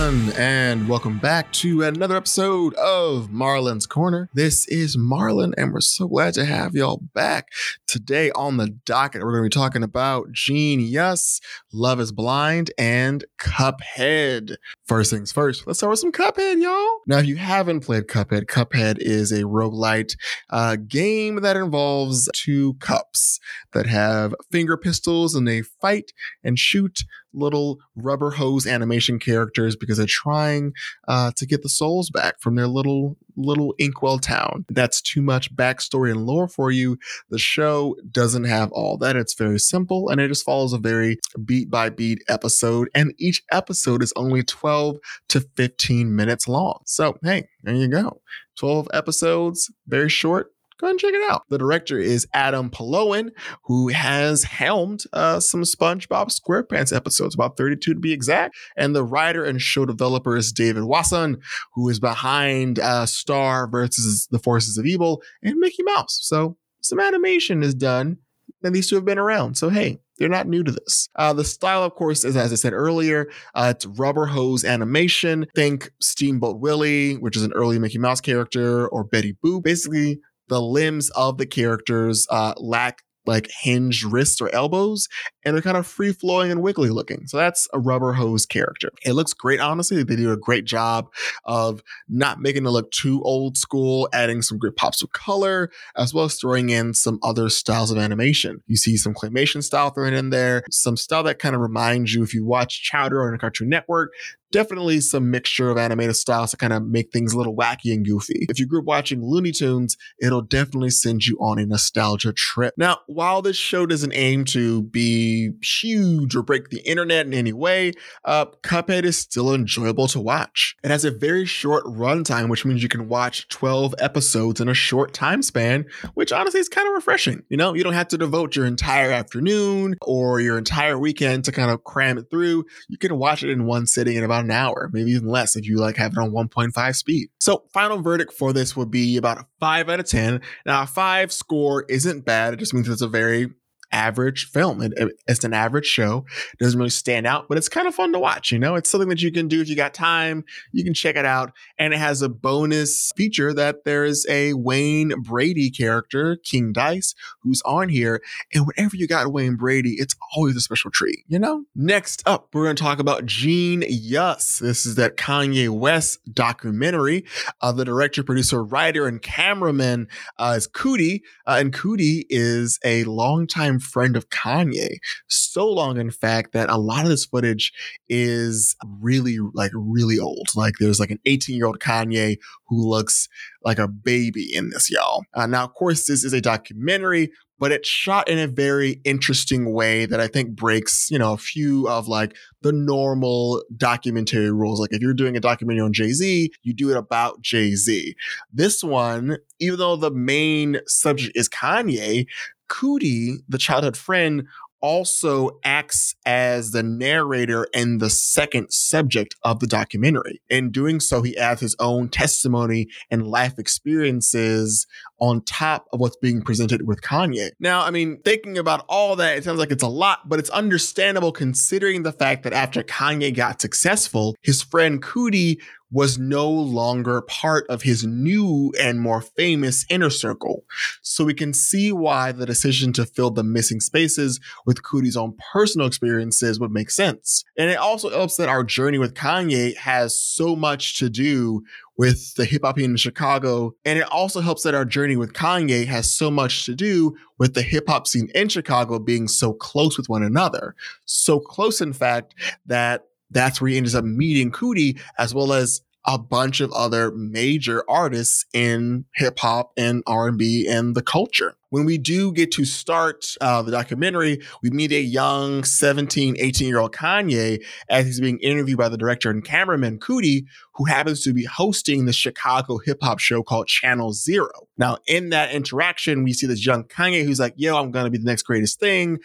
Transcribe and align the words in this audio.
everyone, 0.00 0.32
and 0.38 0.88
welcome 0.88 1.18
back 1.18 1.52
to 1.52 1.82
another 1.82 2.16
episode 2.16 2.72
of 2.76 3.30
Marlin's 3.30 3.86
Corner. 3.86 4.30
This 4.32 4.66
is 4.68 4.96
Marlin, 4.96 5.52
and 5.58 5.74
we're 5.74 5.82
so 5.82 6.08
glad 6.08 6.32
to 6.34 6.46
have 6.46 6.74
y'all 6.74 7.02
back. 7.12 7.48
Today 7.86 8.30
on 8.30 8.56
the 8.56 8.68
docket, 8.68 9.22
we're 9.22 9.32
going 9.32 9.50
to 9.50 9.54
be 9.54 9.60
talking 9.60 9.82
about 9.82 10.32
Genius, 10.32 11.40
Love 11.70 12.00
is 12.00 12.12
Blind, 12.12 12.70
and 12.78 13.26
Cuphead. 13.38 14.56
First 14.86 15.10
things 15.10 15.32
first, 15.32 15.66
let's 15.66 15.80
start 15.80 15.90
with 15.90 15.98
some 15.98 16.12
Cuphead, 16.12 16.62
y'all. 16.62 17.00
Now, 17.06 17.18
if 17.18 17.26
you 17.26 17.36
haven't 17.36 17.80
played 17.80 18.06
Cuphead, 18.06 18.46
Cuphead 18.46 18.96
is 19.00 19.32
a 19.32 19.42
roguelite 19.42 20.16
uh, 20.48 20.76
game 20.76 21.42
that 21.42 21.58
involves 21.58 22.26
two 22.32 22.74
cups 22.74 23.38
that 23.74 23.86
have 23.86 24.34
finger 24.50 24.78
pistols 24.78 25.34
and 25.34 25.46
they 25.46 25.60
fight 25.60 26.12
and 26.42 26.58
shoot 26.58 27.00
little 27.32 27.78
rubber 27.96 28.30
hose 28.30 28.66
animation 28.66 29.18
characters 29.18 29.76
because 29.76 29.98
they're 29.98 30.06
trying 30.08 30.72
uh, 31.08 31.32
to 31.36 31.46
get 31.46 31.62
the 31.62 31.68
souls 31.68 32.10
back 32.10 32.40
from 32.40 32.54
their 32.54 32.66
little 32.66 33.16
little 33.36 33.74
inkwell 33.78 34.18
town. 34.18 34.66
That's 34.68 35.00
too 35.00 35.22
much 35.22 35.54
backstory 35.54 36.10
and 36.10 36.26
lore 36.26 36.48
for 36.48 36.70
you. 36.70 36.98
The 37.30 37.38
show 37.38 37.96
doesn't 38.10 38.44
have 38.44 38.70
all 38.72 38.98
that. 38.98 39.16
It's 39.16 39.34
very 39.34 39.58
simple 39.58 40.08
and 40.08 40.20
it 40.20 40.28
just 40.28 40.44
follows 40.44 40.72
a 40.72 40.78
very 40.78 41.18
beat 41.44 41.70
by 41.70 41.88
beat 41.88 42.22
episode 42.28 42.90
and 42.94 43.14
each 43.18 43.42
episode 43.50 44.02
is 44.02 44.12
only 44.16 44.42
12 44.42 44.98
to 45.28 45.40
15 45.56 46.14
minutes 46.14 46.48
long. 46.48 46.80
So 46.86 47.16
hey 47.22 47.48
there 47.62 47.74
you 47.74 47.88
go. 47.88 48.20
12 48.56 48.88
episodes 48.92 49.70
very 49.86 50.10
short 50.10 50.52
go 50.80 50.88
and 50.88 50.98
check 50.98 51.14
it 51.14 51.30
out. 51.30 51.42
The 51.48 51.58
director 51.58 51.98
is 51.98 52.26
Adam 52.32 52.70
Paloian, 52.70 53.30
who 53.64 53.88
has 53.88 54.44
helmed 54.44 55.04
uh, 55.12 55.40
some 55.40 55.62
SpongeBob 55.62 56.30
SquarePants 56.30 56.94
episodes, 56.94 57.34
about 57.34 57.56
32 57.56 57.94
to 57.94 58.00
be 58.00 58.12
exact. 58.12 58.56
And 58.76 58.94
the 58.94 59.04
writer 59.04 59.44
and 59.44 59.60
show 59.60 59.86
developer 59.86 60.36
is 60.36 60.52
David 60.52 60.84
Wasson, 60.84 61.40
who 61.74 61.88
is 61.88 62.00
behind 62.00 62.78
uh, 62.78 63.06
Star 63.06 63.68
versus 63.68 64.26
the 64.30 64.38
Forces 64.38 64.78
of 64.78 64.86
Evil 64.86 65.22
and 65.42 65.56
Mickey 65.56 65.82
Mouse. 65.82 66.18
So 66.22 66.56
some 66.80 67.00
animation 67.00 67.62
is 67.62 67.74
done, 67.74 68.18
and 68.62 68.74
these 68.74 68.88
two 68.88 68.96
have 68.96 69.04
been 69.04 69.18
around. 69.18 69.56
So 69.56 69.68
hey, 69.68 69.98
they're 70.20 70.28
not 70.28 70.46
new 70.46 70.62
to 70.62 70.70
this. 70.70 71.08
Uh, 71.16 71.32
the 71.32 71.44
style, 71.44 71.82
of 71.82 71.94
course, 71.94 72.24
is 72.24 72.36
as 72.36 72.52
I 72.52 72.56
said 72.56 72.74
earlier, 72.74 73.30
uh, 73.54 73.72
it's 73.74 73.86
rubber 73.86 74.26
hose 74.26 74.64
animation. 74.64 75.46
Think 75.54 75.90
Steamboat 76.00 76.60
Willie, 76.60 77.14
which 77.14 77.36
is 77.36 77.42
an 77.42 77.52
early 77.54 77.78
Mickey 77.78 77.98
Mouse 77.98 78.20
character, 78.20 78.86
or 78.88 79.02
Betty 79.02 79.36
Boop. 79.44 79.62
Basically, 79.62 80.20
the 80.50 80.60
limbs 80.60 81.08
of 81.10 81.38
the 81.38 81.46
characters 81.46 82.26
uh, 82.30 82.52
lack 82.58 82.98
like 83.26 83.48
hinged 83.62 84.02
wrists 84.04 84.40
or 84.40 84.52
elbows, 84.54 85.06
and 85.44 85.54
they're 85.54 85.62
kind 85.62 85.76
of 85.76 85.86
free 85.86 86.12
flowing 86.12 86.50
and 86.50 86.62
wiggly 86.62 86.88
looking. 86.88 87.26
So 87.26 87.36
that's 87.36 87.68
a 87.72 87.78
rubber 87.78 88.12
hose 88.12 88.46
character. 88.46 88.90
It 89.04 89.12
looks 89.12 89.32
great, 89.32 89.60
honestly. 89.60 90.02
They 90.02 90.16
do 90.16 90.32
a 90.32 90.36
great 90.36 90.64
job 90.64 91.08
of 91.44 91.82
not 92.08 92.40
making 92.40 92.66
it 92.66 92.70
look 92.70 92.90
too 92.90 93.22
old 93.22 93.56
school, 93.56 94.08
adding 94.12 94.42
some 94.42 94.58
great 94.58 94.76
pops 94.76 95.02
of 95.02 95.12
color, 95.12 95.70
as 95.96 96.14
well 96.14 96.24
as 96.24 96.36
throwing 96.36 96.70
in 96.70 96.94
some 96.94 97.18
other 97.22 97.48
styles 97.50 97.90
of 97.90 97.98
animation. 97.98 98.62
You 98.66 98.76
see 98.76 98.96
some 98.96 99.14
claymation 99.14 99.62
style 99.62 99.90
thrown 99.90 100.14
in 100.14 100.30
there, 100.30 100.64
some 100.70 100.96
style 100.96 101.22
that 101.24 101.38
kind 101.38 101.54
of 101.54 101.60
reminds 101.60 102.14
you 102.14 102.22
if 102.22 102.34
you 102.34 102.44
watch 102.44 102.82
Chowder 102.82 103.22
on 103.22 103.38
Cartoon 103.38 103.68
Network, 103.68 104.12
definitely 104.50 105.00
some 105.00 105.30
mixture 105.30 105.70
of 105.70 105.78
animated 105.78 106.16
styles 106.16 106.50
to 106.50 106.56
kind 106.56 106.72
of 106.72 106.84
make 106.86 107.12
things 107.12 107.32
a 107.32 107.38
little 107.38 107.56
wacky 107.56 107.92
and 107.92 108.04
goofy. 108.04 108.46
If 108.48 108.58
you 108.58 108.66
grew 108.66 108.80
up 108.80 108.86
watching 108.86 109.24
Looney 109.24 109.52
Tunes, 109.52 109.96
it'll 110.20 110.42
definitely 110.42 110.90
send 110.90 111.26
you 111.26 111.36
on 111.40 111.58
a 111.58 111.66
nostalgia 111.66 112.32
trip. 112.32 112.74
Now, 112.76 112.98
while 113.06 113.42
this 113.42 113.56
show 113.56 113.86
doesn't 113.86 114.12
aim 114.12 114.44
to 114.46 114.82
be 114.82 115.50
huge 115.62 116.34
or 116.34 116.42
break 116.42 116.70
the 116.70 116.80
internet 116.80 117.26
in 117.26 117.34
any 117.34 117.52
way, 117.52 117.92
uh, 118.24 118.46
Cuphead 118.62 119.04
is 119.04 119.18
still 119.18 119.54
enjoyable 119.54 120.08
to 120.08 120.20
watch. 120.20 120.76
It 120.82 120.90
has 120.90 121.04
a 121.04 121.10
very 121.10 121.44
short 121.44 121.84
runtime, 121.84 122.48
which 122.48 122.64
means 122.64 122.82
you 122.82 122.88
can 122.88 123.08
watch 123.08 123.48
12 123.48 123.94
episodes 123.98 124.60
in 124.60 124.68
a 124.68 124.74
short 124.74 125.12
time 125.12 125.42
span, 125.42 125.86
which 126.14 126.32
honestly 126.32 126.60
is 126.60 126.68
kind 126.68 126.88
of 126.88 126.94
refreshing. 126.94 127.42
You 127.48 127.56
know, 127.56 127.74
you 127.74 127.84
don't 127.84 127.92
have 127.92 128.08
to 128.08 128.18
devote 128.18 128.56
your 128.56 128.66
entire 128.66 129.10
afternoon 129.10 129.96
or 130.02 130.40
your 130.40 130.58
entire 130.58 130.98
weekend 130.98 131.44
to 131.44 131.52
kind 131.52 131.70
of 131.70 131.84
cram 131.84 132.18
it 132.18 132.30
through. 132.30 132.64
You 132.88 132.98
can 132.98 133.16
watch 133.16 133.42
it 133.42 133.50
in 133.50 133.66
one 133.66 133.86
sitting 133.86 134.16
in 134.16 134.24
about 134.24 134.39
about 134.40 134.44
an 134.44 134.50
hour, 134.50 134.90
maybe 134.92 135.10
even 135.12 135.28
less 135.28 135.56
if 135.56 135.66
you 135.66 135.78
like 135.78 135.96
have 135.96 136.12
it 136.12 136.18
on 136.18 136.30
1.5 136.30 136.96
speed. 136.96 137.28
So 137.38 137.64
final 137.72 138.00
verdict 138.00 138.32
for 138.32 138.52
this 138.52 138.76
would 138.76 138.90
be 138.90 139.16
about 139.16 139.38
a 139.38 139.46
five 139.58 139.88
out 139.88 140.00
of 140.00 140.06
10. 140.06 140.40
Now 140.66 140.82
a 140.82 140.86
five 140.86 141.32
score 141.32 141.84
isn't 141.88 142.24
bad. 142.24 142.54
It 142.54 142.58
just 142.58 142.74
means 142.74 142.88
it's 142.88 143.02
a 143.02 143.08
very 143.08 143.50
average 143.92 144.46
film. 144.50 144.82
It, 144.82 144.92
it's 145.26 145.44
an 145.44 145.54
average 145.54 145.86
show. 145.86 146.24
It 146.52 146.58
doesn't 146.58 146.78
really 146.78 146.90
stand 146.90 147.26
out, 147.26 147.48
but 147.48 147.58
it's 147.58 147.68
kind 147.68 147.86
of 147.88 147.94
fun 147.94 148.12
to 148.12 148.18
watch. 148.18 148.52
You 148.52 148.58
know, 148.58 148.74
it's 148.74 148.90
something 148.90 149.08
that 149.08 149.22
you 149.22 149.32
can 149.32 149.48
do 149.48 149.60
if 149.60 149.68
you 149.68 149.76
got 149.76 149.94
time. 149.94 150.44
You 150.72 150.84
can 150.84 150.94
check 150.94 151.16
it 151.16 151.24
out. 151.24 151.52
And 151.78 151.92
it 151.92 151.98
has 151.98 152.22
a 152.22 152.28
bonus 152.28 153.12
feature 153.16 153.52
that 153.54 153.84
there 153.84 154.04
is 154.04 154.26
a 154.28 154.54
Wayne 154.54 155.12
Brady 155.22 155.70
character, 155.70 156.36
King 156.36 156.72
Dice, 156.72 157.14
who's 157.40 157.62
on 157.62 157.88
here. 157.88 158.22
And 158.54 158.66
whenever 158.66 158.96
you 158.96 159.06
got 159.06 159.32
Wayne 159.32 159.56
Brady, 159.56 159.94
it's 159.98 160.14
always 160.36 160.56
a 160.56 160.60
special 160.60 160.90
treat, 160.90 161.24
you 161.26 161.38
know? 161.38 161.64
Next 161.74 162.22
up, 162.26 162.48
we're 162.52 162.64
going 162.64 162.76
to 162.76 162.82
talk 162.82 162.98
about 162.98 163.26
Genius. 163.26 164.58
This 164.58 164.86
is 164.86 164.94
that 164.96 165.16
Kanye 165.16 165.68
West 165.68 166.20
documentary. 166.32 167.24
Uh, 167.60 167.72
the 167.72 167.84
director, 167.84 168.22
producer, 168.22 168.62
writer, 168.62 169.06
and 169.06 169.20
cameraman 169.20 170.08
uh, 170.38 170.54
is 170.56 170.68
Coodie. 170.68 171.22
Uh, 171.46 171.56
and 171.60 171.72
Coodie 171.72 172.24
is 172.28 172.78
a 172.84 173.04
longtime 173.04 173.79
friend 173.80 174.16
of 174.16 174.28
Kanye. 174.30 174.96
So 175.28 175.68
long, 175.68 175.98
in 175.98 176.10
fact, 176.10 176.52
that 176.52 176.70
a 176.70 176.78
lot 176.78 177.04
of 177.04 177.10
this 177.10 177.24
footage 177.24 177.72
is 178.08 178.76
really, 179.00 179.38
like, 179.54 179.72
really 179.74 180.18
old. 180.18 180.48
Like, 180.54 180.74
there's 180.78 181.00
like 181.00 181.10
an 181.10 181.20
18 181.26 181.56
year 181.56 181.66
old 181.66 181.80
Kanye 181.80 182.38
who 182.68 182.88
looks 182.88 183.28
like 183.64 183.78
a 183.78 183.88
baby 183.88 184.54
in 184.54 184.70
this, 184.70 184.90
y'all. 184.90 185.24
Uh, 185.34 185.46
now, 185.46 185.64
of 185.64 185.74
course, 185.74 186.06
this 186.06 186.24
is 186.24 186.32
a 186.32 186.40
documentary, 186.40 187.30
but 187.60 187.72
it's 187.72 187.88
shot 187.88 188.28
in 188.28 188.38
a 188.38 188.46
very 188.46 189.00
interesting 189.04 189.72
way 189.72 190.06
that 190.06 190.18
I 190.18 190.26
think 190.26 190.56
breaks, 190.56 191.10
you 191.10 191.18
know, 191.18 191.34
a 191.34 191.36
few 191.36 191.86
of 191.88 192.08
like 192.08 192.34
the 192.62 192.72
normal 192.72 193.62
documentary 193.76 194.50
rules. 194.50 194.80
Like 194.80 194.92
if 194.92 195.02
you're 195.02 195.14
doing 195.14 195.36
a 195.36 195.40
documentary 195.40 195.82
on 195.82 195.92
Jay 195.92 196.12
Z, 196.12 196.50
you 196.62 196.72
do 196.72 196.90
it 196.90 196.96
about 196.96 197.42
Jay 197.42 197.74
Z. 197.74 198.16
This 198.50 198.82
one, 198.82 199.36
even 199.60 199.78
though 199.78 199.96
the 199.96 200.10
main 200.10 200.80
subject 200.86 201.36
is 201.36 201.50
Kanye, 201.50 202.26
Coodie, 202.70 203.36
the 203.48 203.58
childhood 203.58 203.96
friend, 203.96 204.46
also 204.80 205.50
acts 205.64 206.14
as 206.24 206.70
the 206.70 206.82
narrator 206.82 207.66
and 207.74 208.00
the 208.00 208.10
second 208.10 208.72
subject 208.72 209.34
of 209.42 209.60
the 209.60 209.66
documentary. 209.66 210.40
In 210.48 210.70
doing 210.70 211.00
so, 211.00 211.22
he 211.22 211.36
adds 211.36 211.60
his 211.60 211.76
own 211.78 212.08
testimony 212.08 212.88
and 213.10 213.26
life 213.26 213.58
experiences 213.58 214.86
on 215.18 215.42
top 215.42 215.86
of 215.92 216.00
what's 216.00 216.16
being 216.16 216.40
presented 216.40 216.86
with 216.86 217.02
Kanye. 217.02 217.50
Now, 217.60 217.82
I 217.82 217.90
mean, 217.90 218.20
thinking 218.24 218.56
about 218.56 218.84
all 218.88 219.16
that, 219.16 219.36
it 219.36 219.44
sounds 219.44 219.58
like 219.58 219.70
it's 219.70 219.82
a 219.82 219.88
lot, 219.88 220.28
but 220.28 220.38
it's 220.38 220.50
understandable 220.50 221.32
considering 221.32 222.02
the 222.02 222.12
fact 222.12 222.42
that 222.44 222.54
after 222.54 222.82
Kanye 222.82 223.34
got 223.34 223.60
successful, 223.60 224.34
his 224.40 224.62
friend 224.62 225.02
Coodie 225.02 225.58
was 225.90 226.18
no 226.18 226.48
longer 226.48 227.22
part 227.22 227.66
of 227.68 227.82
his 227.82 228.04
new 228.04 228.72
and 228.80 229.00
more 229.00 229.20
famous 229.20 229.84
inner 229.90 230.10
circle. 230.10 230.64
So 231.02 231.24
we 231.24 231.34
can 231.34 231.52
see 231.52 231.92
why 231.92 232.32
the 232.32 232.46
decision 232.46 232.92
to 232.94 233.06
fill 233.06 233.30
the 233.30 233.42
missing 233.42 233.80
spaces 233.80 234.40
with 234.66 234.82
Coodie's 234.82 235.16
own 235.16 235.36
personal 235.52 235.86
experiences 235.86 236.60
would 236.60 236.70
make 236.70 236.90
sense. 236.90 237.44
And 237.56 237.70
it 237.70 237.76
also 237.76 238.10
helps 238.10 238.36
that 238.36 238.48
our 238.48 238.62
journey 238.62 238.98
with 238.98 239.14
Kanye 239.14 239.76
has 239.76 240.18
so 240.18 240.54
much 240.54 240.98
to 240.98 241.10
do 241.10 241.62
with 241.96 242.34
the 242.36 242.44
hip 242.44 242.62
hop 242.64 242.78
in 242.78 242.96
Chicago. 242.96 243.74
And 243.84 243.98
it 243.98 244.10
also 244.10 244.40
helps 244.40 244.62
that 244.62 244.74
our 244.74 244.84
journey 244.84 245.16
with 245.16 245.34
Kanye 245.34 245.86
has 245.86 246.12
so 246.12 246.30
much 246.30 246.64
to 246.66 246.74
do 246.74 247.14
with 247.38 247.54
the 247.54 247.62
hip 247.62 247.84
hop 247.88 248.06
scene 248.06 248.30
in 248.34 248.48
Chicago 248.48 248.98
being 248.98 249.28
so 249.28 249.52
close 249.52 249.98
with 249.98 250.08
one 250.08 250.22
another. 250.22 250.74
So 251.04 251.40
close, 251.40 251.80
in 251.80 251.92
fact, 251.92 252.34
that 252.66 253.06
that's 253.30 253.60
where 253.60 253.70
he 253.70 253.76
ends 253.76 253.94
up 253.94 254.04
meeting 254.04 254.50
Coodie 254.50 254.98
as 255.18 255.34
well 255.34 255.52
as 255.52 255.82
a 256.10 256.18
bunch 256.18 256.60
of 256.60 256.72
other 256.72 257.12
major 257.12 257.84
artists 257.88 258.44
in 258.52 259.04
hip 259.14 259.38
hop 259.38 259.70
and 259.76 260.02
R&B 260.08 260.66
and 260.68 260.96
the 260.96 261.02
culture. 261.02 261.54
When 261.68 261.84
we 261.84 261.98
do 261.98 262.32
get 262.32 262.50
to 262.52 262.64
start 262.64 263.36
uh, 263.40 263.62
the 263.62 263.70
documentary, 263.70 264.40
we 264.60 264.70
meet 264.70 264.90
a 264.90 265.00
young 265.00 265.62
17, 265.62 266.34
18 266.36 266.66
year 266.66 266.80
old 266.80 266.92
Kanye 266.92 267.64
as 267.88 268.06
he's 268.06 268.20
being 268.20 268.40
interviewed 268.40 268.76
by 268.78 268.88
the 268.88 268.98
director 268.98 269.30
and 269.30 269.44
cameraman 269.44 270.00
Coodie, 270.00 270.46
who 270.74 270.84
happens 270.86 271.22
to 271.22 271.32
be 271.32 271.44
hosting 271.44 272.06
the 272.06 272.12
Chicago 272.12 272.78
hip 272.78 272.98
hop 273.00 273.20
show 273.20 273.44
called 273.44 273.68
Channel 273.68 274.12
Zero. 274.12 274.50
Now, 274.78 274.98
in 275.06 275.30
that 275.30 275.52
interaction, 275.52 276.24
we 276.24 276.32
see 276.32 276.48
this 276.48 276.66
young 276.66 276.82
Kanye 276.82 277.24
who's 277.24 277.38
like, 277.38 277.54
yo, 277.56 277.76
I'm 277.76 277.92
going 277.92 278.06
to 278.06 278.10
be 278.10 278.18
the 278.18 278.24
next 278.24 278.42
greatest 278.42 278.80
thing. 278.80 279.20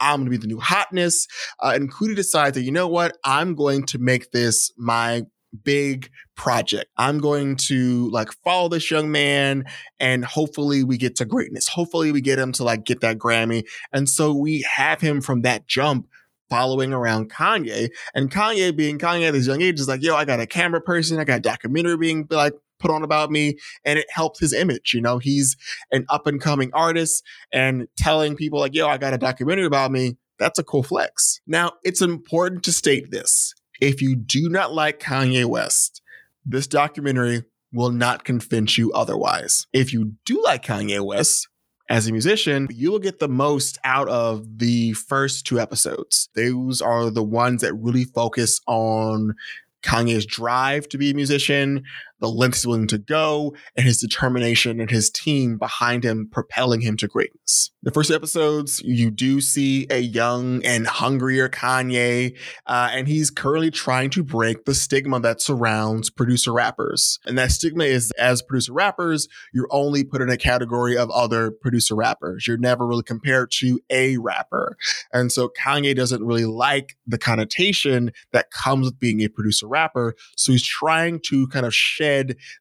I'm 0.00 0.20
going 0.20 0.24
to 0.24 0.30
be 0.30 0.36
the 0.38 0.46
new 0.46 0.58
hotness. 0.60 1.28
Uh, 1.58 1.72
and 1.74 1.92
Coodie 1.92 2.16
decides 2.16 2.54
that, 2.54 2.62
you 2.62 2.72
know 2.72 2.88
what? 2.88 3.18
I'm 3.24 3.54
going 3.54 3.84
to 3.86 3.98
make 3.98 4.30
this 4.30 4.72
my 4.78 5.24
big 5.64 6.10
project. 6.36 6.90
I'm 6.96 7.18
going 7.18 7.56
to 7.56 8.08
like 8.10 8.32
follow 8.44 8.68
this 8.68 8.90
young 8.90 9.10
man 9.10 9.64
and 9.98 10.24
hopefully 10.24 10.84
we 10.84 10.96
get 10.96 11.16
to 11.16 11.24
greatness. 11.24 11.68
Hopefully 11.68 12.12
we 12.12 12.20
get 12.20 12.38
him 12.38 12.52
to 12.52 12.64
like 12.64 12.84
get 12.84 13.00
that 13.00 13.18
Grammy. 13.18 13.64
And 13.92 14.08
so 14.08 14.32
we 14.32 14.64
have 14.74 15.00
him 15.00 15.20
from 15.20 15.42
that 15.42 15.66
jump 15.66 16.08
following 16.48 16.92
around 16.92 17.30
Kanye. 17.30 17.90
And 18.14 18.30
Kanye 18.30 18.74
being 18.74 18.98
Kanye 18.98 19.28
at 19.28 19.32
this 19.32 19.46
young 19.46 19.62
age 19.62 19.80
is 19.80 19.88
like, 19.88 20.02
yo, 20.02 20.16
I 20.16 20.24
got 20.24 20.40
a 20.40 20.46
camera 20.46 20.80
person, 20.80 21.18
I 21.18 21.24
got 21.24 21.38
a 21.38 21.42
documentary 21.42 21.96
being 21.96 22.26
like 22.30 22.54
put 22.80 22.90
on 22.90 23.04
about 23.04 23.30
me 23.30 23.56
and 23.84 23.98
it 23.98 24.06
helped 24.10 24.40
his 24.40 24.52
image. 24.52 24.92
You 24.94 25.00
know, 25.00 25.18
he's 25.18 25.56
an 25.92 26.06
up 26.08 26.26
and 26.26 26.40
coming 26.40 26.70
artist 26.72 27.24
and 27.52 27.86
telling 27.96 28.34
people 28.34 28.58
like, 28.58 28.74
yo, 28.74 28.88
I 28.88 28.98
got 28.98 29.14
a 29.14 29.18
documentary 29.18 29.66
about 29.66 29.92
me. 29.92 30.16
That's 30.38 30.58
a 30.58 30.64
cool 30.64 30.82
flex. 30.82 31.40
Now, 31.46 31.72
it's 31.84 32.00
important 32.00 32.64
to 32.64 32.72
state 32.72 33.10
this. 33.10 33.54
If 33.80 34.02
you 34.02 34.16
do 34.16 34.48
not 34.48 34.72
like 34.72 35.00
Kanye 35.00 35.44
West, 35.44 36.02
this 36.44 36.66
documentary 36.66 37.44
will 37.72 37.90
not 37.90 38.24
convince 38.24 38.76
you 38.76 38.92
otherwise. 38.92 39.66
If 39.72 39.92
you 39.92 40.14
do 40.24 40.42
like 40.42 40.64
Kanye 40.64 41.04
West, 41.04 41.48
as 41.88 42.06
a 42.06 42.12
musician, 42.12 42.68
you 42.70 42.92
will 42.92 43.00
get 43.00 43.18
the 43.18 43.28
most 43.28 43.76
out 43.82 44.08
of 44.08 44.58
the 44.58 44.92
first 44.92 45.44
two 45.44 45.58
episodes. 45.58 46.28
Those 46.36 46.80
are 46.80 47.10
the 47.10 47.22
ones 47.22 47.62
that 47.62 47.74
really 47.74 48.04
focus 48.04 48.60
on 48.68 49.34
Kanye's 49.82 50.24
drive 50.24 50.88
to 50.90 50.98
be 50.98 51.10
a 51.10 51.14
musician, 51.14 51.82
the 52.20 52.28
lengths 52.28 52.66
willing 52.66 52.86
to 52.88 52.98
go, 52.98 53.54
and 53.76 53.86
his 53.86 54.00
determination 54.00 54.80
and 54.80 54.90
his 54.90 55.10
team 55.10 55.58
behind 55.58 56.04
him 56.04 56.28
propelling 56.30 56.80
him 56.80 56.96
to 56.98 57.08
greatness. 57.08 57.70
The 57.82 57.90
first 57.90 58.10
episodes, 58.10 58.82
you 58.84 59.10
do 59.10 59.40
see 59.40 59.86
a 59.88 59.98
young 59.98 60.62
and 60.64 60.86
hungrier 60.86 61.48
Kanye, 61.48 62.36
uh, 62.66 62.90
and 62.92 63.08
he's 63.08 63.30
currently 63.30 63.70
trying 63.70 64.10
to 64.10 64.22
break 64.22 64.66
the 64.66 64.74
stigma 64.74 65.18
that 65.20 65.40
surrounds 65.40 66.10
producer 66.10 66.52
rappers. 66.52 67.18
And 67.24 67.38
that 67.38 67.52
stigma 67.52 67.84
is 67.84 68.12
as 68.18 68.42
producer 68.42 68.74
rappers, 68.74 69.28
you're 69.54 69.68
only 69.70 70.04
put 70.04 70.20
in 70.20 70.28
a 70.28 70.36
category 70.36 70.96
of 70.96 71.10
other 71.10 71.50
producer 71.50 71.94
rappers. 71.94 72.46
You're 72.46 72.58
never 72.58 72.86
really 72.86 73.02
compared 73.02 73.50
to 73.52 73.80
a 73.88 74.18
rapper. 74.18 74.76
And 75.10 75.32
so 75.32 75.48
Kanye 75.48 75.96
doesn't 75.96 76.22
really 76.22 76.44
like 76.44 76.96
the 77.06 77.18
connotation 77.18 78.12
that 78.32 78.50
comes 78.50 78.84
with 78.84 78.98
being 78.98 79.22
a 79.22 79.28
producer 79.28 79.66
rapper. 79.66 80.16
So 80.36 80.52
he's 80.52 80.66
trying 80.66 81.20
to 81.28 81.48
kind 81.48 81.64
of 81.64 81.74
shed 81.74 82.09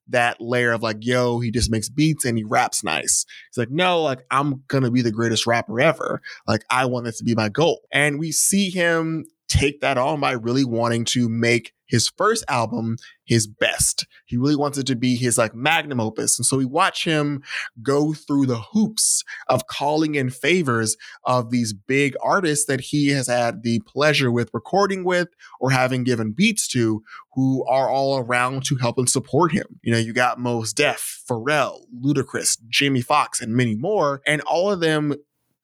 that 0.08 0.40
layer 0.40 0.72
of 0.72 0.82
like, 0.82 0.98
yo, 1.02 1.40
he 1.40 1.52
just 1.52 1.72
makes 1.72 1.90
beats 1.90 2.26
and 2.26 2.38
he 2.38 2.44
raps 2.44 2.84
nice. 2.84 3.26
He's 3.50 3.58
like, 3.58 3.72
no, 3.72 4.02
like 4.02 4.20
I'm 4.32 4.64
gonna 4.68 4.92
be 4.92 5.02
the 5.02 5.12
greatest 5.12 5.48
rapper 5.48 5.80
ever. 5.80 6.22
Like 6.48 6.64
I 6.70 6.86
want 6.86 7.06
this 7.06 7.18
to 7.20 7.24
be 7.24 7.36
my 7.36 7.50
goal. 7.50 7.82
And 7.92 8.20
we 8.20 8.32
see 8.32 8.70
him 8.70 9.26
take 9.48 9.82
that 9.82 9.98
on 9.98 10.20
by 10.20 10.32
really 10.32 10.64
wanting 10.64 11.06
to 11.06 11.28
make 11.28 11.74
his 11.90 12.10
first 12.18 12.46
album 12.48 12.98
his 13.30 13.46
best. 13.46 14.08
He 14.26 14.38
really 14.38 14.56
wants 14.56 14.80
it 14.80 14.88
to 14.88 14.96
be 14.96 15.16
his 15.16 15.38
like 15.38 15.54
magnum 15.54 16.00
opus. 16.00 16.38
And 16.40 16.46
so 16.46 16.58
we 16.58 16.66
watch 16.66 17.06
him 17.06 17.44
go 17.82 18.12
through 18.12 18.48
the 18.48 18.60
hoops 18.60 19.24
of 19.48 19.68
calling 19.68 20.16
in 20.16 20.32
favors 20.32 20.98
of 21.26 21.52
these 21.52 21.72
big 21.72 22.16
artists 22.24 22.66
that 22.66 22.82
he 22.82 23.10
has 23.10 23.28
had 23.28 23.62
the 23.62 23.82
pleasure 23.82 24.32
with 24.32 24.50
recording 24.52 25.04
with 25.04 25.30
or 25.60 25.70
having 25.70 26.04
given 26.04 26.32
beats 26.32 26.68
to 26.70 27.04
who 27.34 27.64
are 27.68 27.88
all 27.88 28.18
around 28.18 28.66
to 28.66 28.76
help 28.78 28.98
and 28.98 29.08
support 29.08 29.52
him. 29.52 29.80
You 29.84 29.94
know, 29.94 30.00
you 30.00 30.12
got 30.12 30.40
Mos 30.40 30.74
Def, 30.74 31.22
Pharrell, 31.30 31.82
Ludacris, 32.04 32.58
Jamie 32.68 33.02
Foxx, 33.02 33.42
and 33.42 33.54
many 33.54 33.76
more. 33.76 34.22
And 34.26 34.42
all 34.42 34.72
of 34.72 34.80
them 34.80 35.14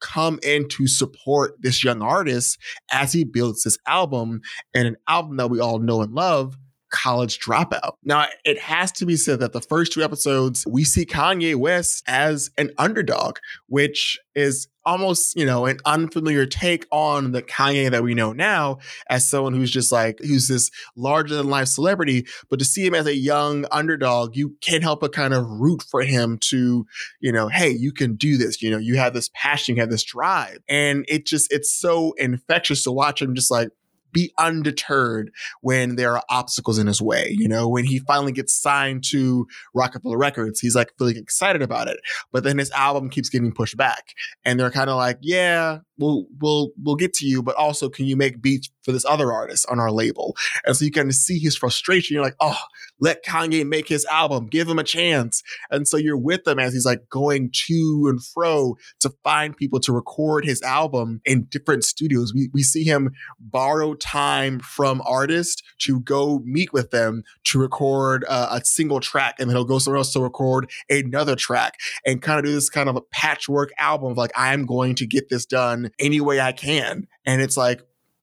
come 0.02 0.40
in 0.44 0.68
to 0.70 0.88
support 0.88 1.56
this 1.62 1.84
young 1.84 2.02
artist 2.02 2.58
as 2.92 3.14
he 3.14 3.24
builds 3.24 3.64
this 3.64 3.78
album 3.88 4.42
and 4.74 4.88
an 4.88 4.98
album 5.08 5.38
that 5.38 5.50
we 5.50 5.60
all 5.60 5.80
know 5.80 6.02
and 6.02 6.14
love 6.14 6.58
college 6.96 7.40
dropout. 7.40 7.94
Now, 8.04 8.28
it 8.46 8.58
has 8.60 8.92
to 8.94 9.06
be 9.06 9.18
said 9.18 9.42
that 9.42 9.52
the 9.52 9.62
first 9.62 9.92
two 9.92 10.02
episodes, 10.02 10.66
we 10.66 10.86
see 10.86 11.06
Kanye 11.06 11.56
West 11.56 12.04
as 12.08 12.50
an 12.58 12.72
underdog, 12.78 13.38
which 13.68 14.18
is 14.34 14.68
almost, 14.86 15.36
you 15.36 15.46
know, 15.46 15.66
an 15.66 15.80
unfamiliar 15.86 16.46
take 16.46 16.86
on 16.92 17.32
the 17.32 17.42
Kanye 17.42 17.90
that 17.90 18.04
we 18.04 18.14
know 18.14 18.32
now 18.34 18.78
as 19.10 19.28
someone 19.28 19.54
who's 19.54 19.72
just 19.72 19.92
like, 19.92 20.20
who's 20.20 20.48
this 20.48 20.70
larger 20.96 21.36
than 21.36 21.50
life 21.50 21.68
celebrity. 21.68 22.26
But 22.50 22.60
to 22.60 22.66
see 22.66 22.86
him 22.86 22.94
as 22.94 23.08
a 23.08 23.16
young 23.16 23.66
underdog, 23.72 24.36
you 24.36 24.56
can't 24.62 24.84
help 24.84 25.02
but 25.02 25.12
kind 25.12 25.34
of 25.34 25.46
root 25.46 25.84
for 25.90 26.02
him 26.02 26.38
to, 26.50 26.86
you 27.20 27.32
know, 27.32 27.48
hey, 27.48 27.72
you 27.72 27.92
can 27.92 28.16
do 28.16 28.38
this. 28.38 28.62
You 28.62 28.72
know, 28.72 28.78
you 28.78 28.98
have 28.98 29.14
this 29.14 29.30
passion, 29.34 29.76
you 29.76 29.82
have 29.82 29.90
this 29.90 30.04
drive. 30.04 30.60
And 30.70 31.04
it 31.08 31.26
just, 31.26 31.52
it's 31.52 31.74
so 31.74 32.14
infectious 32.18 32.84
to 32.84 32.92
watch 32.92 33.22
him 33.22 33.36
just 33.36 33.52
like, 33.52 33.70
be 34.16 34.34
undeterred 34.40 35.30
when 35.62 35.98
there 35.98 36.16
are 36.16 36.24
obstacles 36.30 36.80
in 36.80 36.88
his 36.88 37.02
way. 37.02 37.36
You 37.38 37.48
know, 37.48 37.68
when 37.68 37.86
he 37.86 38.00
finally 38.00 38.32
gets 38.32 38.60
signed 38.60 39.04
to 39.12 39.46
Roc-A-Fella 39.76 40.18
Records, 40.18 40.60
he's 40.60 40.76
like 40.76 40.94
feeling 40.98 41.18
excited 41.18 41.62
about 41.62 41.88
it. 41.88 42.00
But 42.32 42.44
then 42.44 42.58
his 42.58 42.72
album 42.72 43.10
keeps 43.10 43.30
getting 43.30 43.52
pushed 43.52 43.78
back. 43.78 44.14
And 44.46 44.60
they're 44.60 44.72
kind 44.72 44.90
of 44.90 44.96
like, 44.96 45.20
yeah, 45.22 45.80
we'll 45.98 46.26
we'll 46.40 46.72
we'll 46.82 46.96
get 46.96 47.14
to 47.16 47.26
you, 47.26 47.42
but 47.42 47.56
also 47.56 47.90
can 47.90 48.06
you 48.06 48.16
make 48.16 48.42
beats 48.42 48.70
for 48.84 48.92
this 48.92 49.06
other 49.06 49.32
artist 49.32 49.66
on 49.70 49.80
our 49.80 49.92
label? 49.92 50.36
And 50.66 50.76
so 50.76 50.86
you 50.86 50.92
of 51.10 51.16
see 51.16 51.40
his 51.40 51.58
frustration. 51.58 52.14
You're 52.14 52.24
like, 52.24 52.36
oh, 52.40 52.60
let 53.00 53.26
Kanye 53.26 53.66
make 53.66 53.88
his 53.88 54.06
album, 54.06 54.48
give 54.48 54.70
him 54.70 54.80
a 54.80 54.84
chance. 54.84 55.42
And 55.72 55.88
so 55.88 55.98
you're 55.98 56.18
with 56.18 56.48
him 56.48 56.60
as 56.60 56.74
he's 56.74 56.86
like 56.86 57.10
going 57.10 57.52
to 57.68 58.08
and 58.10 58.24
fro 58.24 58.76
to 59.00 59.12
find 59.24 59.58
people 59.58 59.80
to 59.82 59.92
record 59.92 60.46
his 60.46 60.62
album 60.62 61.22
in 61.26 61.46
different 61.46 61.84
studios. 61.84 62.34
We 62.34 62.50
we 62.54 62.64
see 62.64 62.84
him 62.84 63.12
borrow 63.40 63.96
time 63.96 64.60
from 64.60 65.02
artists 65.06 65.62
to 65.80 66.00
go 66.00 66.42
meet 66.46 66.74
with 66.74 66.92
them 66.92 67.24
to 67.46 67.60
record 67.60 68.26
uh, 68.28 68.50
a 68.52 68.66
single 68.66 69.00
track, 69.00 69.36
and 69.40 69.50
then 69.50 69.56
he'll 69.56 69.66
go 69.66 69.80
somewhere 69.80 69.98
else 69.98 70.14
to 70.14 70.20
record 70.20 70.70
another 70.90 71.36
track 71.36 71.76
and 72.06 72.22
kind 72.22 72.40
of 72.40 72.46
do 72.46 72.54
this 72.54 72.70
kind 72.70 72.90
of 72.90 72.96
a 72.96 73.02
patchwork 73.02 73.72
album 73.78 74.12
of 74.12 74.18
like, 74.18 74.32
I'm 74.36 74.66
going 74.66 74.96
to 74.96 75.08
get 75.08 75.30
this 75.30 75.46
done 75.46 75.85
any 76.00 76.22
way 76.22 76.40
I 76.40 76.52
can. 76.52 77.08
And 77.26 77.42
it's 77.42 77.58
like 77.58 77.82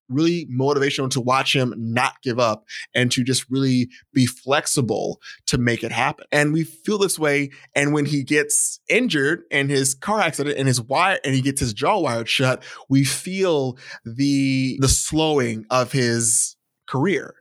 really 0.08 0.46
motivational 0.46 1.10
to 1.10 1.20
watch 1.20 1.54
him 1.54 1.74
not 1.76 2.20
give 2.22 2.38
up 2.38 2.64
and 2.94 3.10
to 3.12 3.24
just 3.24 3.46
really 3.50 3.88
be 4.12 4.26
flexible 4.26 5.20
to 5.46 5.58
make 5.58 5.82
it 5.82 5.92
happen. 5.92 6.26
And 6.30 6.52
we 6.52 6.64
feel 6.64 6.98
this 6.98 7.18
way. 7.18 7.50
And 7.74 7.92
when 7.92 8.06
he 8.06 8.22
gets 8.22 8.80
injured 8.88 9.42
in 9.50 9.68
his 9.68 9.94
car 9.94 10.20
accident 10.20 10.58
and 10.58 10.68
his 10.68 10.80
wire 10.80 11.18
and 11.24 11.34
he 11.34 11.40
gets 11.40 11.60
his 11.60 11.72
jaw 11.72 11.98
wired 11.98 12.28
shut, 12.28 12.62
we 12.88 13.04
feel 13.04 13.78
the 14.04 14.78
the 14.80 14.88
slowing 14.88 15.64
of 15.70 15.92
his 15.92 16.56
career. 16.86 17.34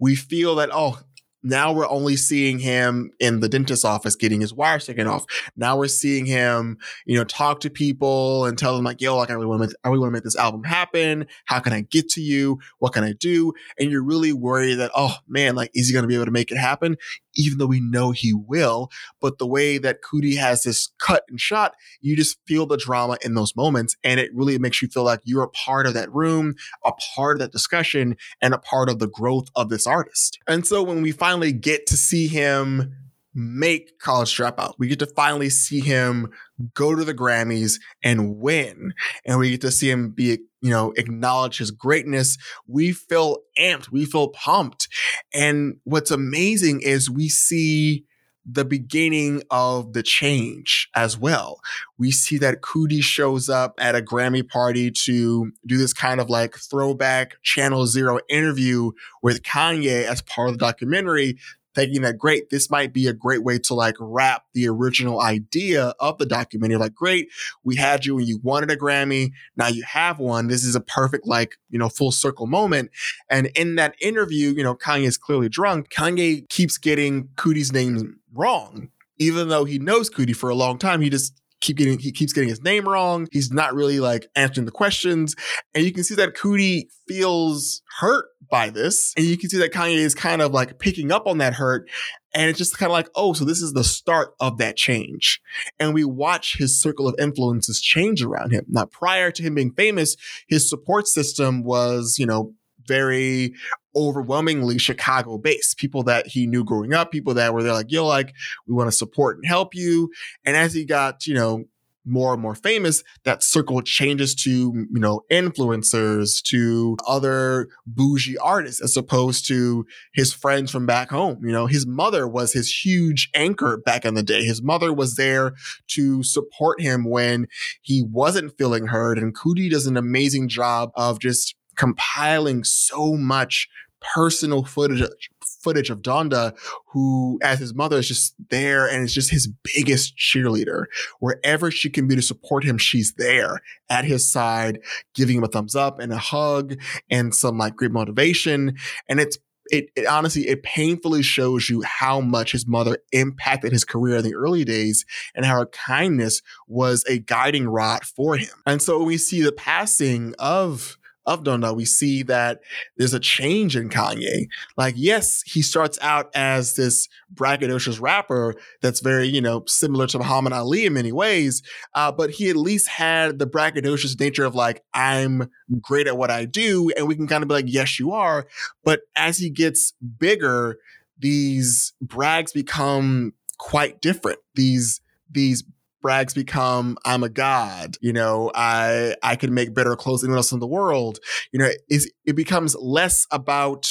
We 0.00 0.14
feel 0.14 0.54
that, 0.56 0.70
oh, 0.72 1.00
now 1.42 1.72
we're 1.72 1.88
only 1.88 2.16
seeing 2.16 2.58
him 2.58 3.10
in 3.20 3.40
the 3.40 3.48
dentist's 3.48 3.84
office 3.84 4.16
getting 4.16 4.40
his 4.40 4.52
wires 4.52 4.86
taken 4.86 5.06
off. 5.06 5.24
Now 5.56 5.76
we're 5.76 5.88
seeing 5.88 6.26
him, 6.26 6.78
you 7.06 7.16
know, 7.16 7.24
talk 7.24 7.60
to 7.60 7.70
people 7.70 8.44
and 8.44 8.58
tell 8.58 8.74
them 8.74 8.84
like, 8.84 9.00
yo, 9.00 9.16
like 9.16 9.30
I 9.30 9.34
really 9.34 9.46
want 9.46 9.70
to, 9.70 9.76
I 9.84 9.88
really 9.88 10.00
want 10.00 10.10
to 10.10 10.16
make 10.16 10.24
this 10.24 10.36
album 10.36 10.64
happen. 10.64 11.26
How 11.46 11.60
can 11.60 11.72
I 11.72 11.82
get 11.82 12.08
to 12.10 12.20
you? 12.20 12.58
What 12.78 12.92
can 12.92 13.04
I 13.04 13.12
do? 13.12 13.52
And 13.78 13.90
you're 13.90 14.02
really 14.02 14.32
worried 14.32 14.76
that, 14.76 14.90
oh 14.94 15.16
man, 15.28 15.54
like, 15.54 15.70
is 15.74 15.88
he 15.88 15.92
going 15.92 16.02
to 16.04 16.08
be 16.08 16.14
able 16.14 16.26
to 16.26 16.30
make 16.30 16.50
it 16.50 16.58
happen? 16.58 16.96
even 17.38 17.58
though 17.58 17.66
we 17.66 17.80
know 17.80 18.10
he 18.10 18.34
will. 18.34 18.90
But 19.20 19.38
the 19.38 19.46
way 19.46 19.78
that 19.78 20.02
Coodie 20.02 20.36
has 20.36 20.64
this 20.64 20.90
cut 20.98 21.22
and 21.30 21.40
shot, 21.40 21.74
you 22.00 22.16
just 22.16 22.38
feel 22.46 22.66
the 22.66 22.76
drama 22.76 23.16
in 23.22 23.34
those 23.34 23.56
moments. 23.56 23.96
And 24.04 24.20
it 24.20 24.30
really 24.34 24.58
makes 24.58 24.82
you 24.82 24.88
feel 24.88 25.04
like 25.04 25.20
you're 25.24 25.44
a 25.44 25.48
part 25.48 25.86
of 25.86 25.94
that 25.94 26.12
room, 26.12 26.54
a 26.84 26.92
part 27.14 27.36
of 27.36 27.40
that 27.40 27.52
discussion, 27.52 28.16
and 28.42 28.52
a 28.52 28.58
part 28.58 28.90
of 28.90 28.98
the 28.98 29.08
growth 29.08 29.48
of 29.54 29.70
this 29.70 29.86
artist. 29.86 30.38
And 30.46 30.66
so 30.66 30.82
when 30.82 31.00
we 31.00 31.12
finally 31.28 31.52
get 31.52 31.86
to 31.86 31.94
see 31.94 32.26
him 32.26 32.90
make 33.34 33.98
college 33.98 34.34
dropout. 34.34 34.72
We 34.78 34.88
get 34.88 34.98
to 35.00 35.06
finally 35.06 35.50
see 35.50 35.80
him 35.80 36.30
go 36.72 36.94
to 36.94 37.04
the 37.04 37.12
Grammys 37.12 37.74
and 38.02 38.38
win. 38.38 38.94
And 39.26 39.38
we 39.38 39.50
get 39.50 39.60
to 39.60 39.70
see 39.70 39.90
him 39.90 40.08
be, 40.08 40.38
you 40.62 40.70
know, 40.70 40.94
acknowledge 40.96 41.58
his 41.58 41.70
greatness. 41.70 42.38
We 42.66 42.92
feel 42.92 43.40
amped. 43.58 43.92
We 43.92 44.06
feel 44.06 44.28
pumped. 44.28 44.88
And 45.34 45.76
what's 45.84 46.10
amazing 46.10 46.80
is 46.80 47.10
we 47.10 47.28
see 47.28 48.06
the 48.50 48.64
beginning 48.64 49.42
of 49.50 49.92
the 49.92 50.02
change 50.02 50.88
as 50.94 51.18
well. 51.18 51.60
We 51.98 52.10
see 52.10 52.38
that 52.38 52.62
Coodie 52.62 53.02
shows 53.02 53.48
up 53.48 53.74
at 53.78 53.94
a 53.94 54.00
Grammy 54.00 54.48
party 54.48 54.90
to 55.04 55.52
do 55.66 55.76
this 55.76 55.92
kind 55.92 56.20
of 56.20 56.30
like 56.30 56.56
throwback 56.56 57.42
Channel 57.42 57.86
Zero 57.86 58.20
interview 58.28 58.92
with 59.22 59.42
Kanye 59.42 60.04
as 60.04 60.22
part 60.22 60.48
of 60.48 60.54
the 60.54 60.64
documentary 60.64 61.38
thinking 61.78 62.02
that 62.02 62.18
great, 62.18 62.50
this 62.50 62.70
might 62.70 62.92
be 62.92 63.06
a 63.06 63.12
great 63.12 63.44
way 63.44 63.56
to 63.56 63.74
like 63.74 63.94
wrap 64.00 64.42
the 64.52 64.68
original 64.68 65.20
idea 65.20 65.94
of 66.00 66.18
the 66.18 66.26
documentary. 66.26 66.76
Like, 66.76 66.94
great, 66.94 67.28
we 67.62 67.76
had 67.76 68.04
you 68.04 68.18
and 68.18 68.26
you 68.26 68.40
wanted 68.42 68.70
a 68.70 68.76
Grammy. 68.76 69.30
Now 69.56 69.68
you 69.68 69.84
have 69.84 70.18
one. 70.18 70.48
This 70.48 70.64
is 70.64 70.74
a 70.74 70.80
perfect, 70.80 71.26
like, 71.26 71.56
you 71.70 71.78
know, 71.78 71.88
full 71.88 72.10
circle 72.10 72.48
moment. 72.48 72.90
And 73.30 73.46
in 73.54 73.76
that 73.76 73.94
interview, 74.00 74.50
you 74.50 74.64
know, 74.64 74.74
Kanye 74.74 75.06
is 75.06 75.16
clearly 75.16 75.48
drunk. 75.48 75.90
Kanye 75.90 76.48
keeps 76.48 76.78
getting 76.78 77.28
Coodie's 77.36 77.72
name 77.72 78.18
wrong. 78.34 78.88
Even 79.18 79.48
though 79.48 79.64
he 79.64 79.78
knows 79.78 80.10
Coodie 80.10 80.34
for 80.34 80.48
a 80.48 80.54
long 80.54 80.78
time, 80.78 81.00
he 81.00 81.10
just 81.10 81.40
keep 81.60 81.76
getting 81.76 81.98
he 81.98 82.12
keeps 82.12 82.32
getting 82.32 82.48
his 82.48 82.62
name 82.62 82.88
wrong. 82.88 83.28
He's 83.32 83.52
not 83.52 83.74
really 83.74 84.00
like 84.00 84.28
answering 84.34 84.64
the 84.64 84.72
questions. 84.72 85.34
And 85.74 85.84
you 85.84 85.92
can 85.92 86.04
see 86.04 86.14
that 86.16 86.34
Coodie 86.34 86.84
feels 87.06 87.82
hurt 88.00 88.26
by 88.48 88.70
this. 88.70 89.12
And 89.16 89.26
you 89.26 89.36
can 89.36 89.50
see 89.50 89.58
that 89.58 89.72
Kanye 89.72 89.96
is 89.96 90.14
kind 90.14 90.42
of 90.42 90.52
like 90.52 90.78
picking 90.78 91.12
up 91.12 91.26
on 91.26 91.38
that 91.38 91.54
hurt. 91.54 91.88
And 92.34 92.48
it's 92.50 92.58
just 92.58 92.76
kind 92.76 92.90
of 92.90 92.94
like, 92.94 93.08
oh, 93.14 93.32
so 93.32 93.44
this 93.44 93.62
is 93.62 93.72
the 93.72 93.84
start 93.84 94.34
of 94.40 94.58
that 94.58 94.76
change. 94.76 95.40
And 95.78 95.94
we 95.94 96.04
watch 96.04 96.58
his 96.58 96.80
circle 96.80 97.08
of 97.08 97.14
influences 97.18 97.80
change 97.80 98.22
around 98.22 98.52
him. 98.52 98.64
Now, 98.68 98.84
prior 98.84 99.30
to 99.30 99.42
him 99.42 99.54
being 99.54 99.72
famous, 99.72 100.16
his 100.46 100.68
support 100.68 101.08
system 101.08 101.64
was, 101.64 102.16
you 102.18 102.26
know, 102.26 102.54
very 102.86 103.54
overwhelmingly 103.94 104.78
Chicago 104.78 105.38
based. 105.38 105.78
People 105.78 106.02
that 106.04 106.26
he 106.26 106.46
knew 106.46 106.64
growing 106.64 106.94
up, 106.94 107.10
people 107.10 107.34
that 107.34 107.52
were 107.52 107.62
there 107.62 107.72
like, 107.72 107.90
yo, 107.90 108.06
like, 108.06 108.32
we 108.66 108.74
want 108.74 108.88
to 108.88 108.96
support 108.96 109.36
and 109.36 109.46
help 109.46 109.74
you. 109.74 110.10
And 110.44 110.56
as 110.56 110.74
he 110.74 110.84
got, 110.84 111.26
you 111.26 111.34
know, 111.34 111.64
more 112.08 112.32
and 112.32 112.42
more 112.42 112.54
famous, 112.54 113.02
that 113.24 113.42
circle 113.42 113.82
changes 113.82 114.34
to, 114.34 114.50
you 114.50 115.00
know, 115.00 115.22
influencers, 115.30 116.42
to 116.44 116.96
other 117.06 117.68
bougie 117.86 118.38
artists, 118.38 118.80
as 118.82 118.96
opposed 118.96 119.46
to 119.48 119.86
his 120.12 120.32
friends 120.32 120.70
from 120.70 120.86
back 120.86 121.10
home. 121.10 121.38
You 121.42 121.52
know, 121.52 121.66
his 121.66 121.86
mother 121.86 122.26
was 122.26 122.52
his 122.52 122.84
huge 122.84 123.30
anchor 123.34 123.76
back 123.76 124.04
in 124.04 124.14
the 124.14 124.22
day. 124.22 124.44
His 124.44 124.62
mother 124.62 124.92
was 124.92 125.16
there 125.16 125.54
to 125.88 126.22
support 126.22 126.80
him 126.80 127.04
when 127.04 127.46
he 127.82 128.02
wasn't 128.02 128.56
feeling 128.56 128.86
heard. 128.86 129.18
And 129.18 129.36
Coodie 129.36 129.70
does 129.70 129.86
an 129.86 129.96
amazing 129.96 130.48
job 130.48 130.90
of 130.94 131.20
just 131.20 131.54
compiling 131.76 132.64
so 132.64 133.14
much 133.14 133.68
personal 134.00 134.64
footage 134.64 135.30
footage 135.60 135.90
of 135.90 136.02
Donda, 136.02 136.56
who, 136.86 137.38
as 137.42 137.58
his 137.58 137.74
mother, 137.74 137.98
is 137.98 138.08
just 138.08 138.34
there 138.50 138.86
and 138.86 139.04
is 139.04 139.14
just 139.14 139.30
his 139.30 139.48
biggest 139.74 140.16
cheerleader. 140.16 140.84
Wherever 141.20 141.70
she 141.70 141.90
can 141.90 142.06
be 142.06 142.16
to 142.16 142.22
support 142.22 142.64
him, 142.64 142.78
she's 142.78 143.14
there 143.14 143.60
at 143.88 144.04
his 144.04 144.30
side, 144.30 144.80
giving 145.14 145.38
him 145.38 145.44
a 145.44 145.48
thumbs 145.48 145.74
up 145.74 145.98
and 145.98 146.12
a 146.12 146.18
hug 146.18 146.76
and 147.10 147.34
some 147.34 147.58
like 147.58 147.76
great 147.76 147.92
motivation. 147.92 148.76
And 149.08 149.20
it's 149.20 149.38
it, 149.70 149.90
it, 149.96 150.06
honestly 150.06 150.48
it 150.48 150.62
painfully 150.62 151.22
shows 151.22 151.68
you 151.68 151.82
how 151.82 152.20
much 152.20 152.52
his 152.52 152.66
mother 152.66 152.98
impacted 153.12 153.70
his 153.70 153.84
career 153.84 154.16
in 154.16 154.24
the 154.24 154.34
early 154.34 154.64
days 154.64 155.04
and 155.34 155.44
how 155.44 155.58
her 155.58 155.66
kindness 155.66 156.42
was 156.66 157.04
a 157.06 157.18
guiding 157.18 157.68
rod 157.68 158.04
for 158.04 158.36
him. 158.36 158.48
And 158.66 158.80
so 158.80 159.02
we 159.02 159.18
see 159.18 159.42
the 159.42 159.52
passing 159.52 160.34
of 160.38 160.96
of 161.28 161.44
Donda, 161.44 161.76
we 161.76 161.84
see 161.84 162.22
that 162.24 162.60
there's 162.96 163.12
a 163.12 163.20
change 163.20 163.76
in 163.76 163.90
Kanye. 163.90 164.48
Like, 164.76 164.94
yes, 164.96 165.42
he 165.42 165.60
starts 165.60 165.98
out 166.00 166.30
as 166.34 166.74
this 166.74 167.06
braggadocious 167.32 168.00
rapper 168.00 168.54
that's 168.80 169.00
very, 169.00 169.28
you 169.28 169.42
know, 169.42 169.62
similar 169.66 170.06
to 170.08 170.18
Muhammad 170.18 170.54
Ali 170.54 170.86
in 170.86 170.94
many 170.94 171.12
ways, 171.12 171.62
uh, 171.94 172.10
but 172.10 172.30
he 172.30 172.48
at 172.48 172.56
least 172.56 172.88
had 172.88 173.38
the 173.38 173.46
braggadocious 173.46 174.18
nature 174.18 174.46
of 174.46 174.54
like, 174.54 174.82
I'm 174.94 175.50
great 175.82 176.06
at 176.06 176.16
what 176.16 176.30
I 176.30 176.46
do. 176.46 176.90
And 176.96 177.06
we 177.06 177.14
can 177.14 177.28
kind 177.28 177.42
of 177.42 177.48
be 177.48 177.54
like, 177.54 177.66
yes, 177.68 178.00
you 178.00 178.12
are. 178.12 178.46
But 178.82 179.00
as 179.14 179.36
he 179.36 179.50
gets 179.50 179.92
bigger, 180.18 180.78
these 181.18 181.92
brags 182.00 182.52
become 182.52 183.34
quite 183.58 184.00
different. 184.00 184.38
These, 184.54 185.02
these 185.30 185.62
brags 186.00 186.34
become 186.34 186.96
I'm 187.04 187.22
a 187.22 187.28
god, 187.28 187.96
you 188.00 188.12
know, 188.12 188.50
I 188.54 189.14
I 189.22 189.36
can 189.36 189.54
make 189.54 189.74
better 189.74 189.96
clothes 189.96 190.20
than 190.20 190.28
anyone 190.28 190.38
else 190.38 190.52
in 190.52 190.60
the 190.60 190.66
world. 190.66 191.18
You 191.52 191.58
know, 191.58 191.70
is 191.88 192.10
it 192.24 192.36
becomes 192.36 192.74
less 192.76 193.26
about, 193.30 193.90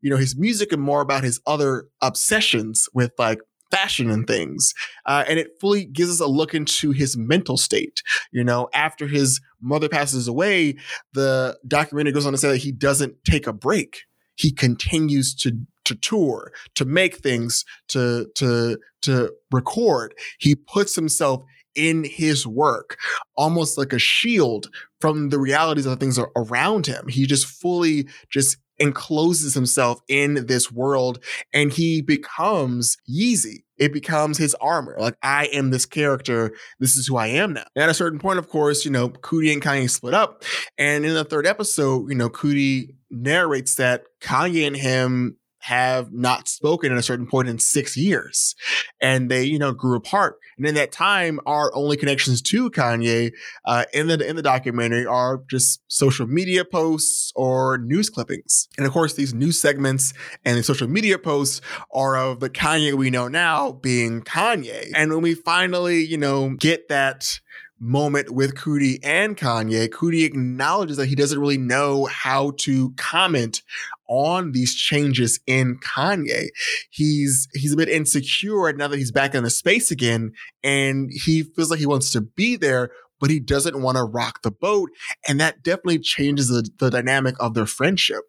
you 0.00 0.10
know, 0.10 0.16
his 0.16 0.36
music 0.36 0.72
and 0.72 0.82
more 0.82 1.00
about 1.00 1.24
his 1.24 1.40
other 1.46 1.86
obsessions 2.00 2.88
with 2.94 3.12
like 3.18 3.40
fashion 3.70 4.10
and 4.10 4.26
things. 4.26 4.72
Uh, 5.06 5.24
and 5.28 5.38
it 5.38 5.50
fully 5.60 5.84
gives 5.84 6.10
us 6.10 6.20
a 6.20 6.26
look 6.26 6.54
into 6.54 6.90
his 6.90 7.16
mental 7.16 7.56
state. 7.56 8.02
You 8.32 8.44
know, 8.44 8.68
after 8.72 9.06
his 9.06 9.40
mother 9.60 9.88
passes 9.88 10.28
away, 10.28 10.76
the 11.12 11.58
documentary 11.66 12.12
goes 12.12 12.26
on 12.26 12.32
to 12.32 12.38
say 12.38 12.48
that 12.48 12.58
he 12.58 12.72
doesn't 12.72 13.24
take 13.24 13.46
a 13.46 13.52
break. 13.52 14.02
He 14.36 14.52
continues 14.52 15.34
to 15.36 15.58
to 15.88 15.94
tour, 15.94 16.52
to 16.74 16.84
make 16.84 17.16
things, 17.16 17.64
to 17.88 18.26
to 18.36 18.78
to 19.02 19.32
record. 19.52 20.14
He 20.38 20.54
puts 20.54 20.94
himself 20.94 21.42
in 21.74 22.04
his 22.04 22.46
work, 22.46 22.98
almost 23.36 23.78
like 23.78 23.92
a 23.92 23.98
shield 23.98 24.68
from 25.00 25.28
the 25.28 25.38
realities 25.38 25.86
of 25.86 25.90
the 25.90 25.96
things 25.96 26.18
around 26.36 26.86
him. 26.86 27.08
He 27.08 27.26
just 27.26 27.46
fully 27.46 28.08
just 28.30 28.56
encloses 28.80 29.54
himself 29.54 30.00
in 30.08 30.46
this 30.46 30.70
world 30.70 31.22
and 31.52 31.72
he 31.72 32.00
becomes 32.00 32.96
Yeezy. 33.08 33.64
It 33.76 33.92
becomes 33.92 34.38
his 34.38 34.54
armor. 34.56 34.96
Like, 34.98 35.16
I 35.22 35.46
am 35.46 35.70
this 35.70 35.86
character. 35.86 36.52
This 36.80 36.96
is 36.96 37.06
who 37.06 37.16
I 37.16 37.28
am 37.28 37.52
now. 37.52 37.64
And 37.76 37.84
at 37.84 37.88
a 37.88 37.94
certain 37.94 38.18
point, 38.18 38.38
of 38.38 38.48
course, 38.48 38.84
you 38.84 38.90
know, 38.90 39.08
Coodie 39.08 39.52
and 39.52 39.62
Kanye 39.62 39.88
split 39.88 40.14
up. 40.14 40.42
And 40.76 41.04
in 41.04 41.14
the 41.14 41.24
third 41.24 41.46
episode, 41.46 42.08
you 42.08 42.16
know, 42.16 42.28
Coodie 42.28 42.94
narrates 43.10 43.76
that 43.76 44.02
Kanye 44.20 44.66
and 44.66 44.76
him 44.76 45.37
have 45.68 46.10
not 46.14 46.48
spoken 46.48 46.90
at 46.90 46.96
a 46.96 47.02
certain 47.02 47.26
point 47.26 47.46
in 47.46 47.58
six 47.58 47.94
years. 47.94 48.54
And 49.02 49.30
they, 49.30 49.44
you 49.44 49.58
know, 49.58 49.72
grew 49.72 49.96
apart. 49.96 50.38
And 50.56 50.66
in 50.66 50.74
that 50.76 50.92
time, 50.92 51.40
our 51.44 51.70
only 51.74 51.98
connections 51.98 52.40
to 52.42 52.70
Kanye 52.70 53.32
uh, 53.66 53.84
in 53.92 54.06
the 54.06 54.26
in 54.26 54.36
the 54.36 54.42
documentary 54.42 55.04
are 55.04 55.42
just 55.50 55.82
social 55.88 56.26
media 56.26 56.64
posts 56.64 57.32
or 57.36 57.76
news 57.76 58.08
clippings. 58.08 58.66
And 58.78 58.86
of 58.86 58.94
course, 58.94 59.12
these 59.12 59.34
news 59.34 59.60
segments 59.60 60.14
and 60.42 60.56
the 60.56 60.62
social 60.62 60.88
media 60.88 61.18
posts 61.18 61.60
are 61.92 62.16
of 62.16 62.40
the 62.40 62.48
Kanye 62.48 62.94
we 62.94 63.10
know 63.10 63.28
now 63.28 63.72
being 63.72 64.22
Kanye. 64.22 64.90
And 64.94 65.12
when 65.12 65.20
we 65.20 65.34
finally, 65.34 66.02
you 66.02 66.16
know, 66.16 66.56
get 66.58 66.88
that 66.88 67.40
moment 67.80 68.30
with 68.30 68.54
Coodie 68.54 68.98
and 69.02 69.36
Kanye, 69.36 69.88
Coodie 69.88 70.24
acknowledges 70.24 70.96
that 70.96 71.06
he 71.06 71.14
doesn't 71.14 71.38
really 71.38 71.58
know 71.58 72.06
how 72.06 72.52
to 72.58 72.92
comment 72.96 73.62
on 74.08 74.52
these 74.52 74.74
changes 74.74 75.38
in 75.46 75.78
Kanye. 75.78 76.48
He's 76.90 77.48
he's 77.54 77.72
a 77.72 77.76
bit 77.76 77.88
insecure 77.88 78.72
now 78.72 78.88
that 78.88 78.98
he's 78.98 79.12
back 79.12 79.34
in 79.34 79.44
the 79.44 79.50
space 79.50 79.90
again, 79.90 80.32
and 80.62 81.10
he 81.12 81.42
feels 81.42 81.70
like 81.70 81.80
he 81.80 81.86
wants 81.86 82.10
to 82.12 82.20
be 82.20 82.56
there, 82.56 82.90
but 83.20 83.30
he 83.30 83.40
doesn't 83.40 83.80
want 83.80 83.96
to 83.96 84.04
rock 84.04 84.42
the 84.42 84.50
boat. 84.50 84.90
And 85.28 85.40
that 85.40 85.62
definitely 85.62 85.98
changes 85.98 86.48
the, 86.48 86.68
the 86.78 86.90
dynamic 86.90 87.34
of 87.38 87.54
their 87.54 87.66
friendship. 87.66 88.22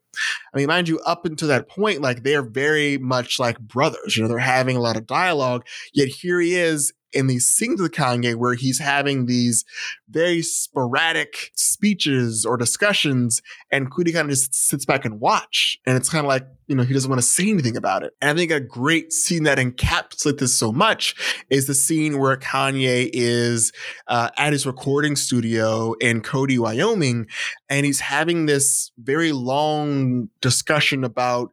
I 0.53 0.57
mean, 0.57 0.67
mind 0.67 0.89
you, 0.89 0.99
up 0.99 1.25
until 1.25 1.47
that 1.47 1.69
point, 1.69 2.01
like 2.01 2.23
they're 2.23 2.43
very 2.43 2.97
much 2.97 3.39
like 3.39 3.59
brothers. 3.59 4.17
You 4.17 4.23
know, 4.23 4.29
they're 4.29 4.39
having 4.39 4.75
a 4.75 4.81
lot 4.81 4.97
of 4.97 5.07
dialogue. 5.07 5.65
Yet 5.93 6.09
here 6.09 6.39
he 6.39 6.55
is 6.55 6.93
in 7.13 7.27
these 7.27 7.45
scenes 7.45 7.81
with 7.81 7.91
Kanye 7.91 8.35
where 8.35 8.53
he's 8.53 8.79
having 8.79 9.25
these 9.25 9.65
very 10.09 10.41
sporadic 10.41 11.51
speeches 11.55 12.45
or 12.45 12.57
discussions 12.57 13.41
and 13.71 13.91
Coodie 13.91 14.13
kind 14.13 14.25
of 14.25 14.29
just 14.29 14.53
sits 14.53 14.85
back 14.85 15.05
and 15.05 15.19
watch. 15.19 15.77
And 15.85 15.95
it's 15.97 16.09
kind 16.09 16.25
of 16.25 16.27
like, 16.27 16.45
you 16.67 16.75
know, 16.75 16.83
he 16.83 16.93
doesn't 16.93 17.09
want 17.09 17.21
to 17.21 17.27
say 17.27 17.49
anything 17.49 17.75
about 17.77 18.03
it. 18.03 18.13
And 18.21 18.29
I 18.29 18.33
think 18.33 18.51
a 18.51 18.59
great 18.59 19.11
scene 19.11 19.43
that 19.43 19.57
encapsulates 19.57 20.39
this 20.39 20.57
so 20.57 20.71
much 20.71 21.15
is 21.49 21.67
the 21.67 21.73
scene 21.73 22.19
where 22.19 22.37
Kanye 22.37 23.09
is 23.11 23.71
uh, 24.07 24.29
at 24.37 24.53
his 24.53 24.65
recording 24.65 25.15
studio 25.15 25.93
in 25.99 26.21
Cody, 26.21 26.59
Wyoming, 26.59 27.27
and 27.69 27.85
he's 27.85 27.99
having 27.99 28.45
this 28.45 28.91
very 28.97 29.31
long 29.31 30.29
discussion 30.41 31.03
about 31.03 31.51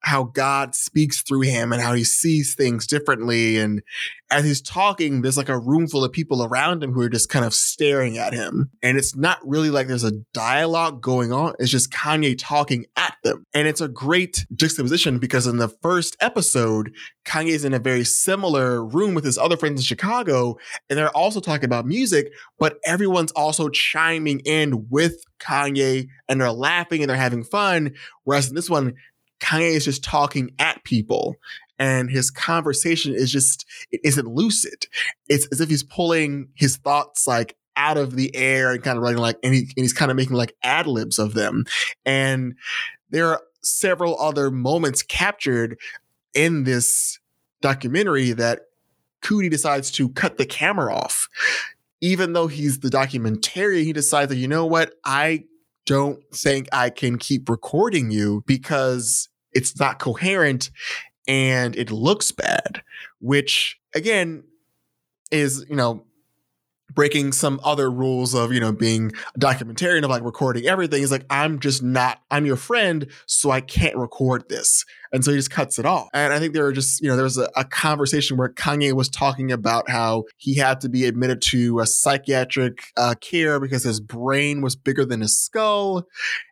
how 0.00 0.24
God 0.24 0.74
speaks 0.74 1.22
through 1.22 1.42
him 1.42 1.72
and 1.72 1.82
how 1.82 1.94
he 1.94 2.04
sees 2.04 2.54
things 2.54 2.86
differently. 2.86 3.58
And 3.58 3.82
as 4.30 4.44
he's 4.44 4.62
talking, 4.62 5.22
there's 5.22 5.36
like 5.36 5.48
a 5.48 5.58
room 5.58 5.88
full 5.88 6.04
of 6.04 6.12
people 6.12 6.42
around 6.42 6.82
him 6.82 6.92
who 6.92 7.02
are 7.02 7.08
just 7.08 7.28
kind 7.28 7.44
of 7.44 7.52
staring 7.52 8.16
at 8.16 8.32
him. 8.32 8.70
And 8.82 8.96
it's 8.96 9.16
not 9.16 9.38
really 9.44 9.70
like 9.70 9.88
there's 9.88 10.04
a 10.04 10.22
dialogue 10.32 11.02
going 11.02 11.32
on. 11.32 11.54
It's 11.58 11.70
just 11.70 11.92
Kanye 11.92 12.36
talking 12.38 12.86
at 12.96 13.16
them. 13.24 13.44
And 13.52 13.68
it's 13.68 13.80
a 13.80 13.88
great 13.88 14.46
juxtaposition 14.54 15.18
because 15.18 15.46
in 15.46 15.58
the 15.58 15.68
first 15.68 16.16
episode, 16.20 16.92
Kanye's 17.26 17.64
in 17.64 17.74
a 17.74 17.78
very 17.78 18.04
similar 18.04 18.84
room 18.84 19.14
with 19.14 19.24
his 19.24 19.36
other 19.36 19.56
friends 19.56 19.80
in 19.80 19.84
Chicago. 19.84 20.56
And 20.88 20.98
they're 20.98 21.14
also 21.14 21.40
talking 21.40 21.66
about 21.66 21.86
music, 21.86 22.32
but 22.58 22.78
everyone's 22.84 23.32
also 23.32 23.68
chiming 23.68 24.40
in 24.40 24.86
with 24.88 25.24
Kanye 25.40 26.08
and 26.28 26.40
they're 26.40 26.52
laughing 26.52 27.02
and 27.02 27.10
they're 27.10 27.16
having 27.16 27.42
fun. 27.42 27.94
Whereas 28.24 28.48
in 28.48 28.54
this 28.54 28.70
one, 28.70 28.94
Kanye 29.40 29.74
is 29.74 29.84
just 29.84 30.04
talking 30.04 30.50
at 30.58 30.82
people 30.84 31.36
and 31.80 32.10
his 32.10 32.30
conversation 32.30 33.14
is 33.14 33.32
just, 33.32 33.64
it 33.90 34.00
isn't 34.04 34.28
lucid. 34.28 34.86
It's 35.28 35.48
as 35.50 35.62
if 35.62 35.70
he's 35.70 35.82
pulling 35.82 36.48
his 36.54 36.76
thoughts 36.76 37.26
like 37.26 37.56
out 37.74 37.96
of 37.96 38.16
the 38.16 38.36
air 38.36 38.72
and 38.72 38.82
kind 38.82 38.98
of 38.98 39.02
writing 39.02 39.18
like, 39.18 39.38
and, 39.42 39.54
he, 39.54 39.60
and 39.60 39.72
he's 39.76 39.94
kind 39.94 40.10
of 40.10 40.16
making 40.16 40.36
like 40.36 40.54
ad 40.62 40.86
libs 40.86 41.18
of 41.18 41.32
them. 41.32 41.64
And 42.04 42.54
there 43.08 43.28
are 43.28 43.40
several 43.62 44.20
other 44.20 44.50
moments 44.50 45.02
captured 45.02 45.78
in 46.34 46.64
this 46.64 47.18
documentary 47.62 48.32
that 48.32 48.60
Coodie 49.22 49.50
decides 49.50 49.90
to 49.92 50.10
cut 50.10 50.36
the 50.36 50.46
camera 50.46 50.94
off. 50.94 51.28
Even 52.02 52.34
though 52.34 52.46
he's 52.46 52.80
the 52.80 52.90
documentarian, 52.90 53.84
he 53.84 53.94
decides 53.94 54.28
that, 54.28 54.36
you 54.36 54.48
know 54.48 54.66
what, 54.66 54.92
I 55.04 55.44
don't 55.86 56.22
think 56.32 56.68
I 56.72 56.90
can 56.90 57.16
keep 57.16 57.48
recording 57.48 58.10
you 58.10 58.44
because 58.46 59.29
it's 59.52 59.78
not 59.78 59.98
coherent 59.98 60.70
and 61.28 61.76
it 61.76 61.90
looks 61.90 62.32
bad, 62.32 62.82
which 63.20 63.78
again 63.94 64.44
is, 65.30 65.64
you 65.68 65.76
know, 65.76 66.04
breaking 66.92 67.32
some 67.32 67.60
other 67.62 67.90
rules 67.90 68.34
of 68.34 68.52
you 68.52 68.60
know 68.60 68.72
being 68.72 69.12
a 69.34 69.38
documentarian 69.38 70.02
of 70.02 70.10
like 70.10 70.24
recording 70.24 70.66
everything. 70.66 71.00
He's 71.00 71.12
like 71.12 71.26
i'm 71.30 71.60
just 71.60 71.82
not 71.82 72.20
i'm 72.30 72.46
your 72.46 72.56
friend 72.56 73.06
so 73.26 73.50
i 73.50 73.60
can't 73.60 73.96
record 73.96 74.48
this 74.48 74.84
and 75.12 75.24
so 75.24 75.30
he 75.30 75.36
just 75.36 75.50
cuts 75.50 75.78
it 75.78 75.86
off 75.86 76.08
and 76.12 76.32
i 76.32 76.38
think 76.38 76.54
there 76.54 76.64
were 76.64 76.72
just 76.72 77.00
you 77.00 77.08
know 77.08 77.16
there 77.16 77.24
was 77.24 77.38
a, 77.38 77.48
a 77.56 77.64
conversation 77.64 78.36
where 78.36 78.48
kanye 78.48 78.92
was 78.92 79.08
talking 79.08 79.50
about 79.52 79.88
how 79.88 80.24
he 80.36 80.56
had 80.56 80.80
to 80.80 80.88
be 80.88 81.06
admitted 81.06 81.40
to 81.42 81.80
a 81.80 81.86
psychiatric 81.86 82.84
uh, 82.96 83.14
care 83.20 83.60
because 83.60 83.82
his 83.82 84.00
brain 84.00 84.60
was 84.62 84.76
bigger 84.76 85.04
than 85.04 85.20
his 85.20 85.38
skull 85.38 86.06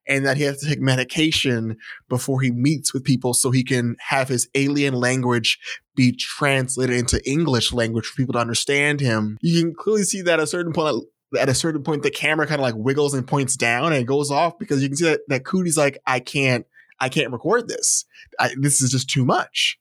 and 0.07 0.25
that 0.25 0.37
he 0.37 0.45
has 0.45 0.59
to 0.59 0.69
take 0.69 0.81
medication 0.81 1.77
before 2.09 2.41
he 2.41 2.51
meets 2.51 2.95
with 2.95 3.05
people 3.05 3.35
so 3.35 3.51
he 3.51 3.63
can 3.63 3.97
have 4.01 4.29
his 4.29 4.49
alien 4.55 4.95
language 4.95 5.59
be 5.95 6.13
translated 6.13 6.97
into 6.97 7.21
English 7.29 7.73
language 7.73 8.07
for 8.07 8.17
people 8.17 8.33
to 8.33 8.39
understand 8.39 9.01
him. 9.01 9.37
You 9.43 9.61
can 9.61 9.75
clearly 9.75 10.05
see 10.05 10.23
that 10.23 10.39
at 10.39 10.45
a 10.45 10.47
certain 10.47 10.73
point 10.73 11.05
at 11.39 11.49
a 11.49 11.55
certain 11.55 11.83
point 11.83 12.03
the 12.03 12.11
camera 12.11 12.47
kind 12.47 12.61
of 12.61 12.63
like 12.63 12.75
wiggles 12.75 13.13
and 13.13 13.27
points 13.27 13.57
down 13.57 13.93
and 13.93 14.07
goes 14.07 14.31
off 14.31 14.59
because 14.59 14.83
you 14.83 14.89
can 14.89 14.97
see 14.97 15.05
that 15.05 15.21
that 15.29 15.45
Coodie's 15.45 15.77
like 15.77 15.99
I 16.07 16.21
can't 16.21 16.65
I 17.01 17.09
can't 17.09 17.33
record 17.33 17.69
this. 17.69 18.05
I, 18.39 18.51
this 18.59 18.81
is 18.81 18.91
just 18.91 19.09
too 19.09 19.25
much. 19.25 19.79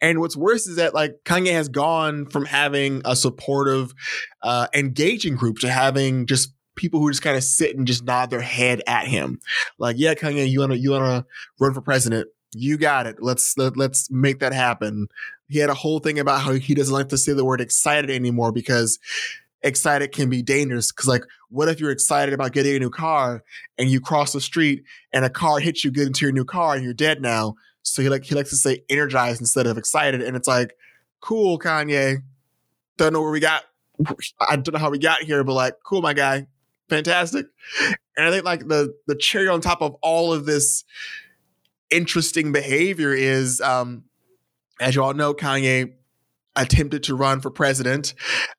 And 0.00 0.18
what's 0.20 0.36
worse 0.36 0.66
is 0.66 0.76
that 0.76 0.94
like 0.94 1.16
Kanye 1.24 1.52
has 1.52 1.68
gone 1.68 2.26
from 2.26 2.44
having 2.44 3.02
a 3.04 3.14
supportive, 3.14 3.94
uh, 4.42 4.66
engaging 4.74 5.36
group 5.36 5.58
to 5.58 5.70
having 5.70 6.26
just 6.26 6.52
people 6.74 7.00
who 7.00 7.10
just 7.10 7.22
kind 7.22 7.36
of 7.36 7.44
sit 7.44 7.76
and 7.76 7.86
just 7.86 8.04
nod 8.04 8.30
their 8.30 8.40
head 8.40 8.82
at 8.86 9.06
him. 9.06 9.38
Like, 9.78 9.96
yeah, 9.98 10.14
Kanye, 10.14 10.48
you 10.48 10.60
wanna 10.60 10.76
you 10.76 10.90
wanna 10.90 11.26
run 11.60 11.74
for 11.74 11.80
president? 11.80 12.28
You 12.54 12.76
got 12.76 13.06
it. 13.06 13.16
Let's 13.20 13.56
let, 13.56 13.76
let's 13.76 14.10
make 14.10 14.40
that 14.40 14.52
happen. 14.52 15.08
He 15.48 15.58
had 15.58 15.70
a 15.70 15.74
whole 15.74 16.00
thing 16.00 16.18
about 16.18 16.40
how 16.40 16.52
he 16.52 16.74
doesn't 16.74 16.92
like 16.92 17.08
to 17.10 17.18
say 17.18 17.32
the 17.32 17.44
word 17.44 17.60
excited 17.60 18.10
anymore 18.10 18.52
because 18.52 18.98
excited 19.62 20.12
can 20.12 20.28
be 20.28 20.42
dangerous. 20.42 20.92
Cause 20.92 21.06
like, 21.06 21.24
what 21.48 21.68
if 21.68 21.80
you're 21.80 21.90
excited 21.90 22.34
about 22.34 22.52
getting 22.52 22.76
a 22.76 22.78
new 22.78 22.90
car 22.90 23.42
and 23.78 23.90
you 23.90 24.00
cross 24.00 24.32
the 24.32 24.40
street 24.40 24.84
and 25.12 25.24
a 25.24 25.30
car 25.30 25.58
hits 25.58 25.84
you 25.84 25.90
good 25.90 26.06
into 26.06 26.24
your 26.24 26.32
new 26.32 26.44
car 26.44 26.74
and 26.74 26.84
you're 26.84 26.94
dead 26.94 27.20
now? 27.20 27.54
So 27.82 28.02
he 28.02 28.08
like 28.08 28.24
he 28.24 28.34
likes 28.34 28.50
to 28.50 28.56
say 28.56 28.82
energized 28.88 29.40
instead 29.40 29.66
of 29.66 29.78
excited. 29.78 30.22
And 30.22 30.36
it's 30.36 30.48
like, 30.48 30.74
cool, 31.20 31.58
Kanye. 31.58 32.22
Don't 32.96 33.12
know 33.12 33.22
where 33.22 33.30
we 33.30 33.40
got 33.40 33.64
I 34.40 34.56
don't 34.56 34.72
know 34.72 34.78
how 34.78 34.90
we 34.90 34.98
got 34.98 35.22
here, 35.22 35.44
but 35.44 35.54
like, 35.54 35.74
cool, 35.84 36.02
my 36.02 36.12
guy 36.12 36.46
fantastic. 36.92 37.46
And 38.16 38.26
I 38.26 38.30
think 38.30 38.44
like 38.44 38.68
the 38.68 38.94
the 39.06 39.14
cherry 39.14 39.48
on 39.48 39.60
top 39.60 39.80
of 39.80 39.96
all 40.02 40.32
of 40.32 40.44
this 40.44 40.84
interesting 41.90 42.52
behavior 42.52 43.14
is, 43.14 43.60
um, 43.62 44.04
as 44.80 44.94
you 44.94 45.02
all 45.02 45.14
know, 45.14 45.32
Kanye 45.32 45.94
attempted 46.54 47.02
to 47.04 47.14
run 47.14 47.40
for 47.40 47.50
president, 47.50 48.14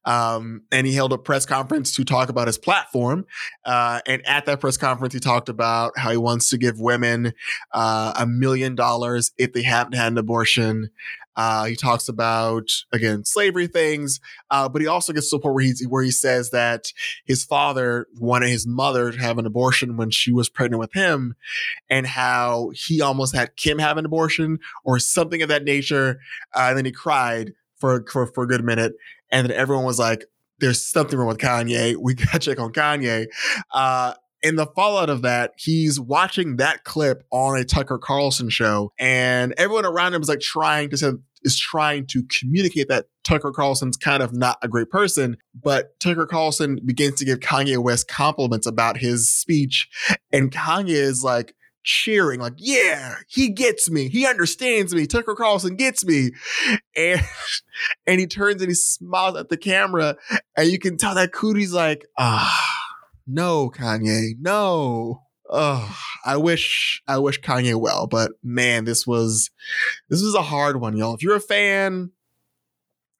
um, 0.06 0.64
and 0.72 0.88
he 0.88 0.94
held 0.94 1.14
a 1.14 1.18
press 1.18 1.46
conference 1.46 1.96
to 1.96 2.04
talk 2.04 2.30
about 2.30 2.48
his 2.48 2.58
platform. 2.58 3.26
Uh, 3.66 4.02
and 4.08 4.26
at 4.26 4.46
that 4.46 4.60
press 4.60 4.78
conference, 4.78 5.14
he 5.14 5.20
talked 5.20 5.50
about 5.50 5.94
how 5.98 6.12
he 6.12 6.18
wants 6.18 6.50
to 6.50 6.58
give 6.58 6.80
women 6.80 7.34
uh, 7.74 8.14
a 8.18 8.26
million 8.26 8.76
dollars 8.76 9.32
if 9.38 9.54
they 9.54 9.64
haven't 9.64 9.94
had 9.94 10.12
an 10.12 10.18
abortion. 10.18 10.90
Uh, 11.36 11.66
he 11.66 11.76
talks 11.76 12.08
about 12.08 12.70
again 12.92 13.26
slavery 13.26 13.66
things, 13.66 14.20
uh, 14.52 14.70
but 14.70 14.82
he 14.82 14.88
also 14.88 15.12
gets 15.14 15.30
to 15.30 15.36
a 15.36 15.40
point 15.40 15.56
where 15.56 15.64
he 15.64 15.74
where 15.88 16.04
he 16.04 16.12
says 16.12 16.52
that 16.52 16.94
his 17.26 17.44
father 17.44 18.08
wanted 18.20 18.50
his 18.50 18.68
mother 18.68 19.12
to 19.12 19.20
have 19.20 19.40
an 19.40 19.46
abortion 19.46 19.98
when 19.98 20.12
she 20.12 20.32
was 20.32 20.48
pregnant 20.48 20.80
with 20.80 20.94
him, 20.94 21.36
and 21.90 22.06
how 22.06 22.72
he 22.76 23.02
almost 23.02 23.36
had 23.36 23.56
Kim 23.56 23.80
have 23.80 23.98
an 23.98 24.06
abortion 24.06 24.60
or 24.84 25.00
something 25.00 25.42
of 25.42 25.50
that 25.50 25.64
nature, 25.64 26.20
uh, 26.56 26.68
and 26.70 26.78
then 26.78 26.86
he 26.86 26.92
cried 26.92 27.54
for 27.84 28.06
for 28.10 28.28
for 28.28 28.46
a 28.46 28.48
good 28.48 28.64
minute, 28.64 28.94
and 29.30 29.46
then 29.46 29.56
everyone 29.56 29.84
was 29.84 30.00
like, 30.00 30.24
"There's 30.60 30.82
something 30.82 31.20
wrong 31.20 31.28
with 31.28 31.38
Kanye. 31.38 31.98
We 31.98 32.14
got 32.16 32.32
to 32.32 32.40
check 32.40 32.60
on 32.60 32.72
Kanye." 32.72 33.26
Uh, 33.74 34.14
in 34.42 34.56
the 34.56 34.68
fallout 34.68 35.10
of 35.10 35.22
that, 35.24 35.52
he's 35.58 36.00
watching 36.00 36.56
that 36.58 36.86
clip 36.86 37.24
on 37.30 37.58
a 37.58 37.66
Tucker 37.66 37.98
Carlson 37.98 38.50
show, 38.50 38.94
and 38.98 39.54
everyone 39.58 39.86
around 39.86 40.14
him 40.14 40.22
is 40.22 40.30
like 40.30 40.40
trying 40.40 40.92
to 40.92 41.20
is 41.44 41.60
trying 41.60 42.08
to 42.08 42.24
communicate 42.40 42.88
that 42.88 43.08
Tucker 43.26 43.52
Carlson's 43.52 43.98
kind 43.98 44.24
of 44.24 44.32
not 44.32 44.58
a 44.62 44.70
great 44.70 44.90
person, 44.90 45.36
but 45.62 46.00
Tucker 46.00 46.26
Carlson 46.26 46.80
begins 46.86 47.16
to 47.16 47.26
give 47.26 47.42
Kanye 47.42 47.78
West 47.78 48.08
compliments 48.08 48.66
about 48.66 48.96
his 48.96 49.30
speech, 49.30 49.90
and 50.32 50.54
Kanye 50.54 50.92
is 50.92 51.22
like, 51.22 51.54
cheering, 51.84 52.40
like, 52.40 52.54
yeah, 52.58 53.16
he 53.28 53.50
gets 53.50 53.90
me. 53.90 54.10
He 54.10 54.26
understands 54.26 54.94
me. 54.94 55.08
Tucker 55.08 55.36
Carlson 55.36 55.76
gets 55.76 56.06
me. 56.06 56.32
And 56.96 57.22
and 58.08 58.20
he 58.20 58.28
turns 58.28 58.62
and 58.62 58.70
he 58.70 58.76
smiles 58.76 59.38
at 59.38 59.50
the 59.50 59.58
camera, 59.58 60.16
and 60.58 60.70
you 60.70 60.80
can 60.80 60.98
tell 60.98 61.16
that 61.16 61.32
Coodie's 61.32 61.74
like, 61.74 62.06
ah 62.18 62.74
no, 63.28 63.70
Kanye, 63.70 64.34
no. 64.40 65.22
Oh, 65.50 65.98
I 66.26 66.38
wish 66.38 67.04
I 67.08 67.20
wish 67.20 67.42
Kanye 67.42 67.76
well, 67.76 68.08
but 68.08 68.32
man, 68.42 68.86
this 68.86 69.06
was 69.06 69.52
this 70.10 70.22
was 70.22 70.36
a 70.36 70.42
hard 70.42 70.80
one, 70.80 70.98
y'all. 70.98 71.14
If 71.14 71.22
you're 71.22 71.36
a 71.36 71.42
fan, 71.42 72.12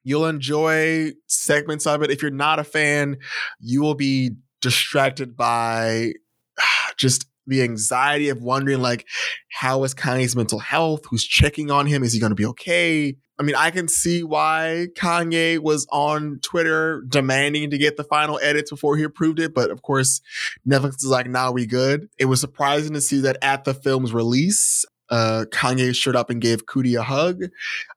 you'll 0.02 0.26
enjoy 0.26 1.12
segments 1.26 1.86
of 1.86 2.02
it. 2.02 2.10
If 2.10 2.22
you're 2.22 2.30
not 2.30 2.58
a 2.58 2.64
fan, 2.64 3.18
you 3.60 3.82
will 3.82 3.94
be 3.94 4.32
distracted 4.60 5.36
by 5.36 6.14
just 6.96 7.26
the 7.46 7.62
anxiety 7.62 8.28
of 8.28 8.42
wondering 8.42 8.80
like 8.80 9.06
how 9.50 9.84
is 9.84 9.94
Kanye's 9.94 10.36
mental 10.36 10.58
health? 10.58 11.02
Who's 11.10 11.24
checking 11.24 11.70
on 11.70 11.86
him? 11.86 12.02
Is 12.02 12.12
he 12.12 12.20
going 12.20 12.30
to 12.30 12.36
be 12.36 12.46
okay? 12.46 13.16
I 13.38 13.42
mean, 13.42 13.56
I 13.56 13.70
can 13.70 13.88
see 13.88 14.22
why 14.22 14.88
Kanye 14.96 15.58
was 15.58 15.86
on 15.90 16.38
Twitter 16.42 17.02
demanding 17.08 17.70
to 17.70 17.78
get 17.78 17.96
the 17.96 18.04
final 18.04 18.38
edits 18.40 18.70
before 18.70 18.96
he 18.96 19.02
approved 19.02 19.40
it. 19.40 19.52
But 19.54 19.70
of 19.70 19.82
course, 19.82 20.20
Netflix 20.68 20.96
is 20.96 21.06
like, 21.06 21.26
now 21.26 21.46
nah, 21.46 21.50
we 21.50 21.66
good. 21.66 22.08
It 22.16 22.26
was 22.26 22.40
surprising 22.40 22.92
to 22.94 23.00
see 23.00 23.20
that 23.22 23.38
at 23.42 23.64
the 23.64 23.74
film's 23.74 24.14
release, 24.14 24.84
uh, 25.10 25.44
Kanye 25.50 25.94
showed 25.94 26.16
up 26.16 26.30
and 26.30 26.40
gave 26.40 26.66
Coodie 26.66 26.98
a 26.98 27.02
hug. 27.02 27.42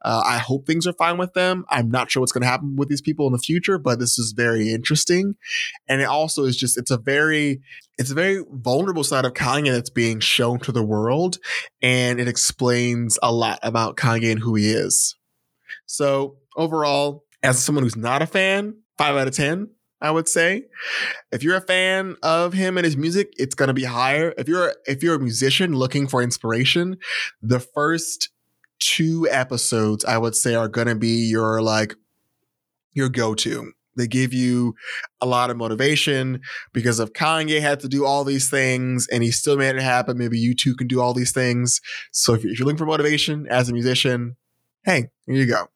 Uh, 0.02 0.24
I 0.26 0.38
hope 0.38 0.66
things 0.66 0.86
are 0.86 0.94
fine 0.94 1.18
with 1.18 1.34
them. 1.34 1.66
I'm 1.70 1.90
not 1.90 2.12
sure 2.12 2.22
what's 2.22 2.32
going 2.32 2.42
to 2.42 2.48
happen 2.48 2.76
with 2.76 2.90
these 2.90 3.02
people 3.02 3.28
in 3.28 3.34
the 3.34 3.40
future, 3.40 3.78
but 3.78 4.00
this 4.00 4.20
is 4.20 4.34
very 4.34 4.72
interesting. 4.72 5.36
And 5.88 6.02
it 6.02 6.06
also 6.06 6.44
is 6.44 6.58
just, 6.58 6.78
it's 6.78 6.92
a 6.92 6.98
very, 6.98 7.62
it's 7.98 8.12
a 8.12 8.16
very 8.16 8.44
vulnerable 8.52 9.04
side 9.04 9.26
of 9.26 9.34
Kanye 9.34 9.72
that's 9.72 9.90
being 9.90 10.20
shown 10.20 10.60
to 10.60 10.72
the 10.72 10.84
world. 10.84 11.38
And 11.82 12.20
it 12.20 12.28
explains 12.28 13.18
a 13.24 13.32
lot 13.32 13.60
about 13.64 13.98
Kanye 13.98 14.32
and 14.32 14.40
who 14.40 14.56
he 14.56 14.70
is. 14.70 15.16
So 15.86 16.38
overall, 16.56 17.24
as 17.44 17.64
someone 17.64 17.84
who's 17.84 17.96
not 17.96 18.22
a 18.22 18.28
fan, 18.28 18.76
five 18.98 19.16
out 19.16 19.28
of 19.28 19.36
10, 19.36 19.70
I 20.02 20.12
would 20.12 20.28
say. 20.28 20.66
If 21.32 21.44
you're 21.44 21.58
a 21.58 21.62
fan 21.62 22.16
of 22.24 22.54
him 22.54 22.78
and 22.78 22.86
his 22.86 22.98
music, 22.98 23.34
it's 23.38 23.56
going 23.56 23.68
to 23.68 23.74
be 23.74 23.84
higher. 23.84 24.34
If 24.38 24.48
you're 24.48 24.76
if 24.86 25.04
you're 25.04 25.16
a 25.16 25.20
musician 25.20 25.74
looking 25.74 26.08
for 26.08 26.22
inspiration, 26.22 26.98
the 27.42 27.60
first 27.60 28.30
two 28.80 29.28
episodes 29.32 30.06
I 30.06 30.18
would 30.18 30.36
say 30.36 30.56
are 30.56 30.68
going 30.68 30.88
to 30.88 30.96
be 30.96 31.28
your 31.28 31.62
like 31.62 31.96
your 32.94 33.10
go-to. 33.10 33.74
They 33.96 34.08
give 34.08 34.32
you 34.32 34.76
a 35.22 35.26
lot 35.26 35.50
of 35.50 35.58
motivation 35.58 36.42
because 36.72 37.00
if 37.00 37.14
Kanye 37.14 37.60
had 37.60 37.80
to 37.80 37.88
do 37.88 38.06
all 38.06 38.24
these 38.24 38.48
things 38.48 39.08
and 39.12 39.24
he 39.24 39.32
still 39.32 39.58
made 39.58 39.76
it 39.76 39.82
happen, 39.82 40.18
maybe 40.18 40.38
you 40.38 40.54
too 40.54 40.76
can 40.76 40.88
do 40.88 41.02
all 41.02 41.14
these 41.16 41.32
things. 41.32 41.82
So 42.12 42.36
if 42.36 42.44
you're 42.44 42.54
looking 42.60 42.78
for 42.78 42.86
motivation 42.86 43.48
as 43.50 43.70
a 43.70 43.74
musician, 43.74 44.36
hey, 44.84 45.10
here 45.26 45.36
you 45.36 45.48
go. 45.48 45.68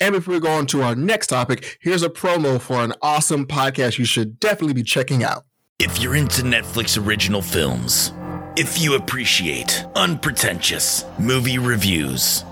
And 0.00 0.14
before 0.14 0.32
we 0.32 0.40
go 0.40 0.50
on 0.50 0.66
to 0.68 0.82
our 0.82 0.94
next 0.94 1.26
topic, 1.26 1.78
here's 1.80 2.02
a 2.02 2.08
promo 2.08 2.58
for 2.58 2.82
an 2.82 2.94
awesome 3.02 3.46
podcast 3.46 3.98
you 3.98 4.06
should 4.06 4.40
definitely 4.40 4.72
be 4.72 4.82
checking 4.82 5.22
out. 5.22 5.44
If 5.78 6.00
you're 6.00 6.16
into 6.16 6.40
Netflix 6.42 7.02
original 7.02 7.42
films, 7.42 8.12
if 8.56 8.80
you 8.80 8.94
appreciate 8.94 9.84
unpretentious 9.94 11.04
movie 11.18 11.58
reviews, 11.58 12.44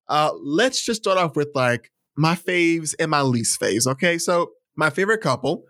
Uh, 0.07 0.31
let's 0.41 0.85
just 0.85 1.01
start 1.01 1.17
off 1.17 1.35
with 1.35 1.49
like 1.55 1.91
my 2.15 2.35
faves 2.35 2.93
and 2.99 3.11
my 3.11 3.21
least 3.21 3.59
faves. 3.59 3.87
Okay. 3.87 4.17
So 4.17 4.51
my 4.75 4.89
favorite 4.89 5.21
couple, 5.21 5.65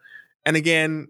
and 0.46 0.56
again, 0.56 1.08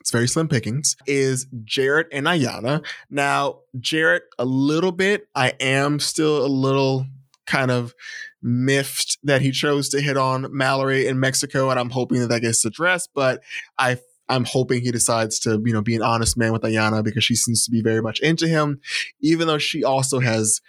it's 0.00 0.10
very 0.10 0.26
slim 0.26 0.48
pickings, 0.48 0.96
is 1.06 1.46
Jarrette 1.64 2.08
and 2.12 2.26
Iyanna. 2.26 2.84
Now, 3.10 3.60
Jarrette, 3.78 4.22
a 4.38 4.44
little 4.44 4.92
bit, 4.92 5.28
I 5.34 5.52
am 5.60 6.00
still 6.00 6.44
a 6.44 6.48
little 6.48 7.06
kind 7.46 7.70
of 7.70 7.94
miffed 8.42 9.18
that 9.24 9.42
he 9.42 9.50
chose 9.50 9.90
to 9.90 10.00
hit 10.00 10.16
on 10.16 10.46
Mallory 10.56 11.06
in 11.06 11.20
Mexico, 11.20 11.70
and 11.70 11.78
I'm 11.78 11.90
hoping 11.90 12.20
that 12.20 12.28
that 12.28 12.40
gets 12.40 12.64
addressed. 12.64 13.10
But 13.14 13.42
I 13.78 13.98
I'm 14.28 14.44
hoping 14.44 14.80
he 14.80 14.92
decides 14.92 15.40
to, 15.40 15.60
you 15.64 15.72
know, 15.72 15.82
be 15.82 15.96
an 15.96 16.02
honest 16.02 16.38
man 16.38 16.52
with 16.52 16.62
Iyanna 16.62 17.02
because 17.02 17.24
she 17.24 17.34
seems 17.34 17.64
to 17.64 17.70
be 17.70 17.82
very 17.82 18.00
much 18.00 18.20
into 18.20 18.46
him, 18.46 18.80
even 19.20 19.48
though 19.48 19.58
she 19.58 19.82
also 19.82 20.20
has 20.20 20.60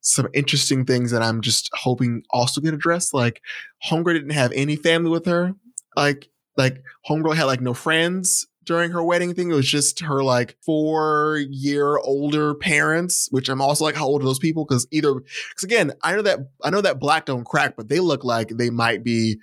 some 0.00 0.28
interesting 0.32 0.84
things 0.84 1.10
that 1.10 1.20
I'm 1.20 1.40
just 1.40 1.68
hoping 1.74 2.22
also 2.30 2.60
get 2.60 2.74
addressed. 2.74 3.12
Like 3.12 3.42
Homegirl 3.90 4.14
didn't 4.14 4.30
have 4.30 4.52
any 4.54 4.76
family 4.76 5.10
with 5.10 5.26
her. 5.26 5.54
Like 5.96 6.28
like 6.56 6.82
Homegirl 7.08 7.34
had 7.34 7.44
like 7.44 7.60
no 7.60 7.74
friends 7.74 8.46
during 8.68 8.90
her 8.90 9.02
wedding 9.02 9.34
thing. 9.34 9.50
It 9.50 9.54
was 9.54 9.68
just 9.68 10.00
her 10.00 10.22
like 10.22 10.56
four 10.64 11.38
year 11.50 11.96
older 11.96 12.54
parents, 12.54 13.26
which 13.30 13.48
I'm 13.48 13.62
also 13.62 13.84
like, 13.84 13.96
how 13.96 14.06
old 14.06 14.22
are 14.22 14.26
those 14.26 14.38
people? 14.38 14.64
Because 14.64 14.86
either, 14.92 15.14
because 15.14 15.64
again, 15.64 15.92
I 16.02 16.14
know 16.14 16.22
that 16.22 16.38
I 16.62 16.70
know 16.70 16.82
that 16.82 17.00
black 17.00 17.24
don't 17.24 17.44
crack, 17.44 17.74
but 17.76 17.88
they 17.88 17.98
look 17.98 18.24
like 18.24 18.50
they 18.50 18.70
might 18.70 19.02
be 19.02 19.38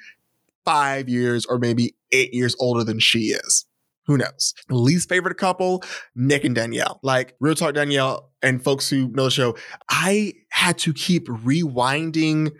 five 0.64 1.10
years 1.10 1.46
or 1.46 1.58
maybe 1.58 1.96
eight 2.12 2.34
years 2.34 2.56
older 2.60 2.84
than 2.84 3.00
she 3.00 3.30
is. 3.30 3.66
Who 4.06 4.18
knows? 4.18 4.54
Least 4.70 5.10
favorite 5.10 5.38
couple, 5.40 5.84
Nick 6.16 6.44
and 6.44 6.54
Danielle. 6.54 7.00
Like, 7.02 7.36
real 7.40 7.56
talk, 7.56 7.74
Danielle, 7.74 8.30
and 8.44 8.64
folks 8.64 8.88
who 8.88 9.08
know 9.08 9.26
the 9.26 9.32
show, 9.32 9.58
I 9.90 10.34
had 10.50 10.78
to 10.80 10.94
keep 10.94 11.28
rewinding 11.28 12.52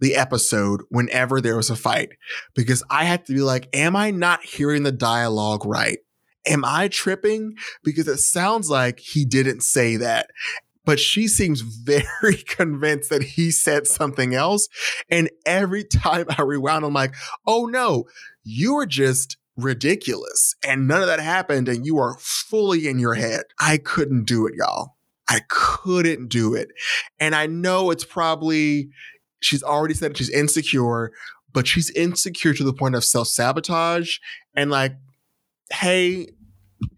the 0.00 0.14
episode 0.14 0.82
whenever 0.88 1.40
there 1.40 1.56
was 1.56 1.70
a 1.70 1.76
fight 1.76 2.10
because 2.54 2.82
I 2.90 3.04
had 3.04 3.24
to 3.26 3.32
be 3.32 3.40
like, 3.40 3.68
am 3.72 3.96
I 3.96 4.10
not 4.10 4.44
hearing 4.44 4.82
the 4.82 4.92
dialogue 4.92 5.64
right? 5.64 5.98
Am 6.46 6.64
I 6.64 6.88
tripping? 6.88 7.54
Because 7.82 8.06
it 8.06 8.18
sounds 8.18 8.70
like 8.70 9.00
he 9.00 9.24
didn't 9.24 9.62
say 9.62 9.96
that. 9.96 10.30
But 10.84 11.00
she 11.00 11.26
seems 11.26 11.60
very 11.84 12.36
convinced 12.46 13.10
that 13.10 13.22
he 13.22 13.50
said 13.50 13.86
something 13.86 14.34
else. 14.34 14.68
And 15.10 15.30
every 15.44 15.84
time 15.84 16.26
I 16.36 16.42
rewound, 16.42 16.84
I'm 16.84 16.94
like, 16.94 17.14
oh 17.46 17.66
no, 17.66 18.04
you 18.44 18.74
were 18.74 18.86
just 18.86 19.36
ridiculous. 19.56 20.54
And 20.66 20.86
none 20.86 21.00
of 21.00 21.08
that 21.08 21.20
happened. 21.20 21.68
And 21.68 21.84
you 21.84 21.98
are 21.98 22.16
fully 22.20 22.86
in 22.86 22.98
your 22.98 23.14
head. 23.14 23.42
I 23.58 23.78
couldn't 23.78 24.24
do 24.24 24.46
it, 24.46 24.54
y'all. 24.56 24.96
I 25.28 25.40
couldn't 25.48 26.28
do 26.28 26.54
it. 26.54 26.68
And 27.18 27.34
I 27.34 27.46
know 27.46 27.90
it's 27.90 28.04
probably, 28.04 28.90
she's 29.46 29.62
already 29.62 29.94
said 29.94 30.16
she's 30.16 30.30
insecure, 30.30 31.12
but 31.52 31.66
she's 31.66 31.90
insecure 31.90 32.52
to 32.52 32.64
the 32.64 32.72
point 32.72 32.94
of 32.94 33.04
self 33.04 33.28
sabotage 33.28 34.18
and 34.54 34.70
like, 34.70 34.92
hey, 35.72 36.28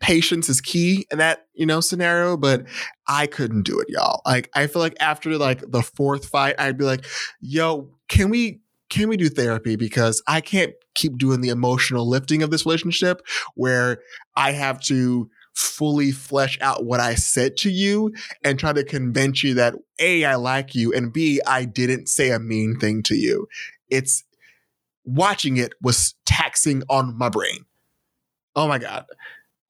patience 0.01 0.49
is 0.49 0.61
key 0.61 1.07
in 1.13 1.19
that 1.19 1.47
you 1.55 1.65
know 1.65 1.81
scenario 1.81 2.37
but 2.37 2.65
i 3.07 3.29
couldn't 3.29 3.63
do 3.63 3.79
it 3.79 3.87
y'all. 3.89 4.21
Like 4.27 4.51
i 4.55 4.67
feel 4.67 4.83
like 4.83 4.97
after 4.99 5.39
like 5.39 5.63
the 5.71 5.83
fourth 5.83 6.27
fight 6.27 6.57
i'd 6.59 6.77
be 6.77 6.85
like 6.85 7.07
yo 7.41 7.89
can 8.09 8.29
we 8.29 8.61
can 8.91 9.09
we 9.09 9.17
do 9.17 9.29
therapy? 9.29 9.77
Because 9.77 10.21
i 10.27 10.41
can't 10.41 10.73
keep 10.97 11.17
doing 11.17 11.43
the 11.43 11.51
emotional 11.51 12.09
lifting 12.09 12.43
of 12.43 12.51
this 12.51 12.67
relationship 12.67 13.23
where 13.55 13.99
i 14.35 14.51
have 14.51 14.81
to 14.81 15.31
fully 15.59 16.13
flesh 16.13 16.59
out 16.61 16.85
what 16.85 17.01
I 17.01 17.15
said 17.15 17.57
to 17.59 17.71
you 17.71 18.13
and 18.45 18.59
try 18.59 18.73
to 18.73 18.85
convince 18.85 19.43
you 19.43 19.55
that 19.55 19.75
A, 19.99 20.25
I 20.25 20.37
like 20.37 20.75
you, 20.75 20.93
and 20.93 21.13
B, 21.13 21.41
I 21.47 21.65
didn't 21.65 22.09
say 22.09 22.31
a 22.31 22.39
mean 22.39 22.79
thing 22.79 23.03
to 23.05 23.17
you. 23.17 23.49
It's 23.89 24.25
watching 25.05 25.57
it 25.57 25.73
was 25.83 26.15
taxing 26.27 26.83
on 26.89 27.17
my 27.17 27.29
brain. 27.29 27.65
Oh 28.55 28.69
my 28.69 28.79
God. 28.79 29.07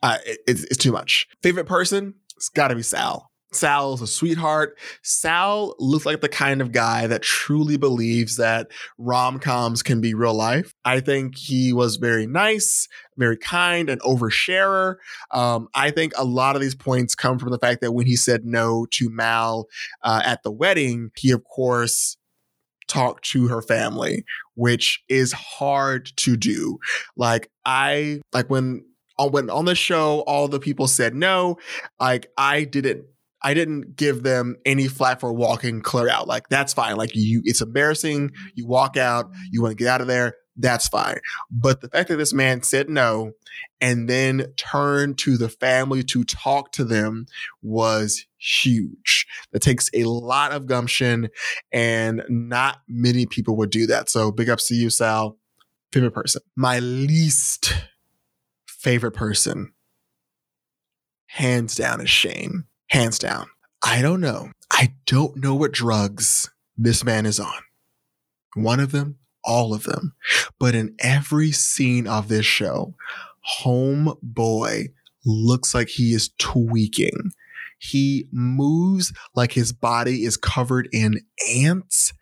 Uh, 0.02 0.18
it, 0.26 0.38
it's, 0.46 0.64
it's 0.64 0.76
too 0.76 0.92
much. 0.92 1.26
Favorite 1.42 1.66
person? 1.66 2.14
It's 2.36 2.48
got 2.48 2.68
to 2.68 2.76
be 2.76 2.82
Sal. 2.82 3.27
Sal's 3.52 4.02
a 4.02 4.06
sweetheart. 4.06 4.78
Sal 5.02 5.74
looks 5.78 6.04
like 6.04 6.20
the 6.20 6.28
kind 6.28 6.60
of 6.60 6.72
guy 6.72 7.06
that 7.06 7.22
truly 7.22 7.76
believes 7.76 8.36
that 8.36 8.68
rom 8.98 9.38
coms 9.38 9.82
can 9.82 10.00
be 10.00 10.12
real 10.12 10.34
life. 10.34 10.74
I 10.84 11.00
think 11.00 11.36
he 11.36 11.72
was 11.72 11.96
very 11.96 12.26
nice, 12.26 12.88
very 13.16 13.38
kind, 13.38 13.88
and 13.88 14.00
oversharer. 14.02 14.96
Um, 15.30 15.68
I 15.74 15.90
think 15.90 16.12
a 16.16 16.24
lot 16.24 16.56
of 16.56 16.62
these 16.62 16.74
points 16.74 17.14
come 17.14 17.38
from 17.38 17.50
the 17.50 17.58
fact 17.58 17.80
that 17.80 17.92
when 17.92 18.06
he 18.06 18.16
said 18.16 18.44
no 18.44 18.86
to 18.92 19.08
Mal 19.08 19.66
uh, 20.02 20.20
at 20.24 20.42
the 20.42 20.52
wedding, 20.52 21.10
he, 21.16 21.30
of 21.30 21.42
course, 21.44 22.16
talked 22.86 23.24
to 23.30 23.48
her 23.48 23.62
family, 23.62 24.24
which 24.54 25.02
is 25.08 25.32
hard 25.32 26.06
to 26.16 26.36
do. 26.36 26.78
Like, 27.16 27.50
I, 27.64 28.20
like 28.32 28.50
when, 28.50 28.84
when 29.18 29.48
on 29.48 29.64
the 29.64 29.74
show, 29.74 30.20
all 30.20 30.48
the 30.48 30.60
people 30.60 30.86
said 30.86 31.14
no, 31.14 31.56
like, 31.98 32.30
I 32.36 32.64
didn't 32.64 33.04
I 33.48 33.54
didn't 33.54 33.96
give 33.96 34.24
them 34.24 34.56
any 34.66 34.88
flat 34.88 35.20
for 35.20 35.32
walking 35.32 35.80
clear 35.80 36.10
out. 36.10 36.28
Like 36.28 36.50
that's 36.50 36.74
fine. 36.74 36.96
Like 36.96 37.12
you, 37.14 37.40
it's 37.46 37.62
embarrassing. 37.62 38.32
You 38.54 38.66
walk 38.66 38.98
out. 38.98 39.30
You 39.50 39.62
want 39.62 39.72
to 39.72 39.82
get 39.82 39.88
out 39.88 40.02
of 40.02 40.06
there. 40.06 40.34
That's 40.54 40.86
fine. 40.86 41.20
But 41.50 41.80
the 41.80 41.88
fact 41.88 42.10
that 42.10 42.16
this 42.16 42.34
man 42.34 42.62
said 42.62 42.90
no 42.90 43.32
and 43.80 44.06
then 44.06 44.52
turned 44.58 45.16
to 45.20 45.38
the 45.38 45.48
family 45.48 46.02
to 46.02 46.24
talk 46.24 46.72
to 46.72 46.84
them 46.84 47.24
was 47.62 48.26
huge. 48.36 49.26
That 49.52 49.62
takes 49.62 49.88
a 49.94 50.04
lot 50.04 50.52
of 50.52 50.66
gumption 50.66 51.30
and 51.72 52.22
not 52.28 52.82
many 52.86 53.24
people 53.24 53.56
would 53.56 53.70
do 53.70 53.86
that. 53.86 54.10
So 54.10 54.30
big 54.30 54.50
ups 54.50 54.68
to 54.68 54.74
you, 54.74 54.90
Sal. 54.90 55.38
Favorite 55.90 56.12
person. 56.12 56.42
My 56.54 56.80
least 56.80 57.72
favorite 58.66 59.12
person, 59.12 59.72
hands 61.28 61.76
down, 61.76 62.02
is 62.02 62.10
Shane 62.10 62.64
hands 62.88 63.18
down. 63.18 63.48
I 63.82 64.02
don't 64.02 64.20
know. 64.20 64.50
I 64.70 64.94
don't 65.06 65.36
know 65.36 65.54
what 65.54 65.72
drugs 65.72 66.50
this 66.76 67.04
man 67.04 67.26
is 67.26 67.40
on. 67.40 67.62
One 68.54 68.80
of 68.80 68.92
them, 68.92 69.18
all 69.44 69.72
of 69.74 69.84
them. 69.84 70.14
But 70.58 70.74
in 70.74 70.94
every 70.98 71.52
scene 71.52 72.06
of 72.06 72.28
this 72.28 72.46
show, 72.46 72.94
homeboy 73.62 74.88
looks 75.24 75.74
like 75.74 75.88
he 75.88 76.12
is 76.12 76.30
tweaking. 76.38 77.32
He 77.78 78.28
moves 78.32 79.12
like 79.34 79.52
his 79.52 79.72
body 79.72 80.24
is 80.24 80.36
covered 80.36 80.88
in 80.92 81.20
ants. 81.54 82.12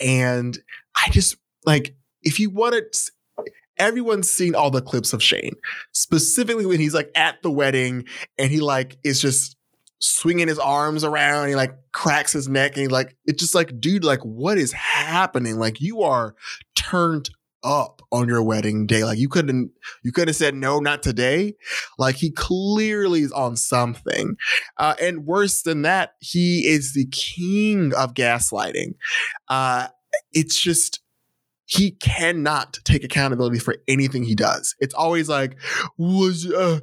And 0.00 0.58
I 0.94 1.10
just 1.10 1.36
like, 1.64 1.94
if 2.22 2.40
you 2.40 2.50
want 2.50 2.74
to, 2.74 3.44
everyone's 3.78 4.30
seen 4.30 4.54
all 4.54 4.70
the 4.70 4.80
clips 4.80 5.12
of 5.12 5.22
Shane, 5.22 5.56
specifically 5.92 6.66
when 6.66 6.80
he's 6.80 6.94
like 6.94 7.10
at 7.14 7.42
the 7.42 7.50
wedding 7.50 8.06
and 8.38 8.50
he 8.50 8.60
like 8.60 8.96
is 9.04 9.20
just 9.20 9.56
swinging 9.98 10.48
his 10.48 10.58
arms 10.58 11.04
around 11.04 11.42
and 11.42 11.48
he 11.50 11.56
like 11.56 11.74
cracks 11.92 12.32
his 12.32 12.48
neck 12.48 12.72
and 12.72 12.82
he 12.82 12.88
like 12.88 13.16
it's 13.24 13.40
just 13.42 13.54
like 13.54 13.80
dude 13.80 14.04
like 14.04 14.20
what 14.20 14.58
is 14.58 14.72
happening? 14.72 15.58
Like 15.58 15.80
you 15.80 16.02
are 16.02 16.34
turned 16.74 17.30
up 17.64 18.02
on 18.12 18.28
your 18.28 18.42
wedding 18.42 18.86
day. 18.86 19.04
Like 19.04 19.18
you 19.18 19.28
couldn't 19.28 19.72
you 20.02 20.12
could 20.12 20.28
have 20.28 20.36
said 20.36 20.54
no 20.54 20.78
not 20.78 21.02
today. 21.02 21.54
Like 21.98 22.16
he 22.16 22.30
clearly 22.30 23.22
is 23.22 23.32
on 23.32 23.56
something. 23.56 24.36
Uh, 24.78 24.94
and 25.00 25.26
worse 25.26 25.62
than 25.62 25.82
that 25.82 26.12
he 26.20 26.66
is 26.66 26.94
the 26.94 27.06
king 27.06 27.92
of 27.94 28.14
gaslighting. 28.14 28.94
Uh, 29.48 29.88
it's 30.32 30.62
just 30.62 31.00
he 31.66 31.90
cannot 31.90 32.78
take 32.84 33.02
accountability 33.02 33.58
for 33.58 33.76
anything 33.88 34.22
he 34.22 34.36
does. 34.36 34.74
It's 34.78 34.94
always 34.94 35.28
like, 35.28 35.58
was 35.98 36.46
uh, 36.50 36.80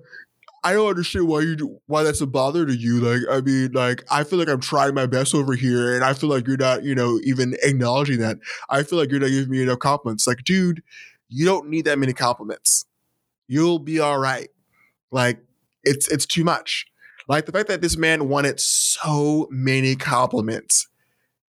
I 0.64 0.74
don't 0.74 0.90
understand 0.90 1.28
why 1.28 1.42
you 1.42 1.82
why 1.88 2.04
that's 2.04 2.22
a 2.22 2.28
bother 2.28 2.66
to 2.66 2.74
you. 2.76 3.02
Like, 3.02 3.22
I 3.30 3.42
mean, 3.42 3.74
like, 3.74 4.04
I 4.10 4.24
feel 4.24 4.40
like 4.40 4.48
I'm 4.48 4.62
trying 4.62 4.94
my 4.94 5.06
best 5.06 5.36
over 5.36 5.54
here, 5.56 5.94
and 5.96 6.04
I 6.04 6.14
feel 6.14 6.30
like 6.30 6.48
you're 6.48 6.58
not, 6.58 6.84
you 6.84 6.96
know, 6.96 7.20
even 7.24 7.56
acknowledging 7.64 8.20
that. 8.20 8.38
I 8.70 8.84
feel 8.84 8.98
like 8.98 9.12
you're 9.12 9.20
not 9.20 9.30
giving 9.30 9.50
me 9.50 9.62
enough 9.62 9.80
compliments. 9.80 10.26
Like, 10.26 10.44
dude, 10.44 10.82
you 11.28 11.46
don't 11.46 11.70
need 11.70 11.86
that 11.86 12.00
many 12.00 12.14
compliments. 12.14 12.86
You'll 13.48 13.80
be 13.80 14.00
all 14.00 14.18
right. 14.20 14.50
Like, 15.12 15.40
it's 15.84 16.08
it's 16.08 16.26
too 16.26 16.44
much. 16.44 16.86
Like 17.28 17.46
the 17.46 17.52
fact 17.52 17.68
that 17.70 17.82
this 17.82 17.98
man 17.98 18.30
wanted 18.30 18.60
so 18.60 19.48
many 19.50 19.96
compliments. 19.96 20.88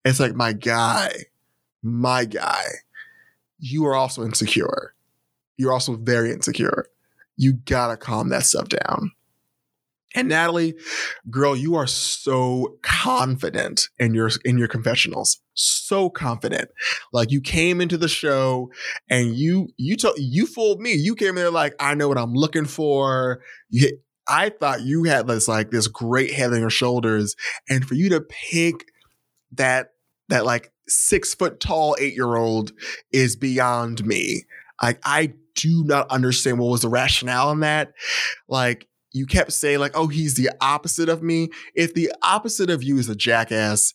It's 0.05 0.21
like, 0.21 0.35
my 0.35 0.53
guy, 0.53 1.13
my 1.83 2.25
guy, 2.27 2.65
you 3.59 3.87
are 3.87 3.95
also 3.95 4.25
insecure. 4.25 4.95
You're 5.57 5.73
also 5.73 5.97
very 5.97 6.31
insecure. 6.31 6.87
You 7.37 7.55
gotta 7.55 7.97
calm 7.97 8.29
that 8.31 8.45
stuff 8.45 8.69
down. 8.69 9.13
And 10.15 10.29
Natalie, 10.29 10.75
girl, 11.29 11.57
you 11.57 11.75
are 11.75 11.89
so 11.89 12.79
confident 12.83 13.89
in 13.99 14.15
your 14.15 14.31
in 14.45 14.59
your 14.59 14.69
confessionals. 14.69 15.41
So 15.55 16.09
confident. 16.09 16.71
Like 17.13 17.33
you 17.33 17.41
came 17.41 17.81
into 17.81 17.99
the 17.99 18.09
show 18.09 18.71
and 19.11 19.35
you 19.35 19.71
you 19.77 19.97
told 19.97 20.15
you 20.19 20.47
fooled 20.47 20.81
me. 20.81 20.93
You 20.93 21.17
came 21.17 21.31
in 21.31 21.37
there 21.37 21.51
like 21.51 21.75
I 21.81 21.95
know 21.95 22.09
what 22.09 22.19
I'm 22.19 22.33
looking 22.33 22.65
for. 22.65 23.41
You, 23.71 23.99
I 24.29 24.51
thought 24.51 24.83
you 24.83 25.05
had 25.05 25.27
this 25.27 25.49
like 25.49 25.73
this 25.73 25.89
great 25.89 26.33
head 26.33 26.53
on 26.53 26.61
your 26.61 26.71
shoulders, 26.71 27.35
and 27.69 27.85
for 27.85 27.95
you 27.95 28.09
to 28.11 28.21
pick 28.21 28.87
that 29.53 29.91
that 30.29 30.45
like 30.45 30.73
six 30.87 31.35
foot 31.35 31.59
tall 31.59 31.97
eight 31.99 32.15
year 32.15 32.37
old 32.37 32.73
is 33.13 33.35
beyond 33.35 34.07
me. 34.07 34.45
Like 34.81 35.01
I 35.05 35.35
do 35.55 35.85
not 35.85 36.11
understand 36.11 36.59
what 36.59 36.71
was 36.71 36.83
the 36.83 36.89
rationale 36.89 37.51
in 37.51 37.61
that. 37.61 37.93
Like 38.49 38.89
you 39.13 39.27
kept 39.27 39.53
saying 39.53 39.79
like, 39.79 39.97
oh, 39.97 40.09
he's 40.09 40.35
the 40.35 40.51
opposite 40.61 41.09
of 41.09 41.23
me. 41.23 41.51
If 41.75 41.95
the 41.95 42.13
opposite 42.23 42.71
of 42.71 42.83
you 42.83 42.99
is 42.99 43.09
a 43.09 43.17
jackass, 43.17 43.95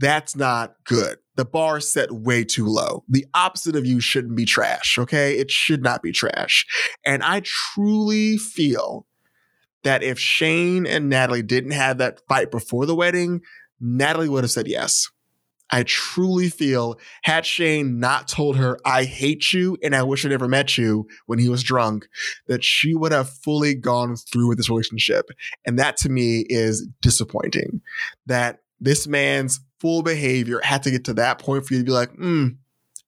that's 0.00 0.34
not 0.34 0.74
good. 0.84 1.18
The 1.36 1.44
bar 1.44 1.80
set 1.80 2.10
way 2.10 2.44
too 2.44 2.66
low. 2.66 3.04
The 3.08 3.26
opposite 3.34 3.76
of 3.76 3.86
you 3.86 4.00
shouldn't 4.00 4.36
be 4.36 4.44
trash, 4.44 4.96
okay? 4.98 5.38
It 5.38 5.50
should 5.50 5.82
not 5.82 6.02
be 6.02 6.12
trash. 6.12 6.66
And 7.04 7.22
I 7.22 7.42
truly 7.44 8.38
feel 8.38 9.06
that 9.84 10.02
if 10.02 10.18
Shane 10.18 10.86
and 10.86 11.08
Natalie 11.08 11.42
didn't 11.42 11.72
have 11.72 11.98
that 11.98 12.20
fight 12.28 12.50
before 12.50 12.86
the 12.86 12.94
wedding, 12.94 13.40
Natalie 13.80 14.28
would 14.28 14.44
have 14.44 14.50
said 14.50 14.66
yes. 14.66 15.08
I 15.70 15.82
truly 15.82 16.48
feel 16.48 16.98
had 17.22 17.44
Shane 17.44 18.00
not 18.00 18.28
told 18.28 18.56
her, 18.56 18.78
I 18.84 19.04
hate 19.04 19.52
you 19.52 19.76
and 19.82 19.94
I 19.94 20.02
wish 20.02 20.24
I 20.24 20.28
never 20.28 20.48
met 20.48 20.78
you 20.78 21.06
when 21.26 21.38
he 21.38 21.48
was 21.48 21.62
drunk, 21.62 22.08
that 22.46 22.64
she 22.64 22.94
would 22.94 23.12
have 23.12 23.28
fully 23.28 23.74
gone 23.74 24.16
through 24.16 24.48
with 24.48 24.58
this 24.58 24.70
relationship. 24.70 25.30
And 25.66 25.78
that 25.78 25.96
to 25.98 26.08
me 26.08 26.44
is 26.48 26.86
disappointing 27.02 27.82
that 28.26 28.60
this 28.80 29.06
man's 29.06 29.60
full 29.80 30.02
behavior 30.02 30.60
had 30.62 30.82
to 30.84 30.90
get 30.90 31.04
to 31.04 31.14
that 31.14 31.38
point 31.38 31.66
for 31.66 31.74
you 31.74 31.80
to 31.80 31.86
be 31.86 31.92
like, 31.92 32.12
hmm, 32.14 32.48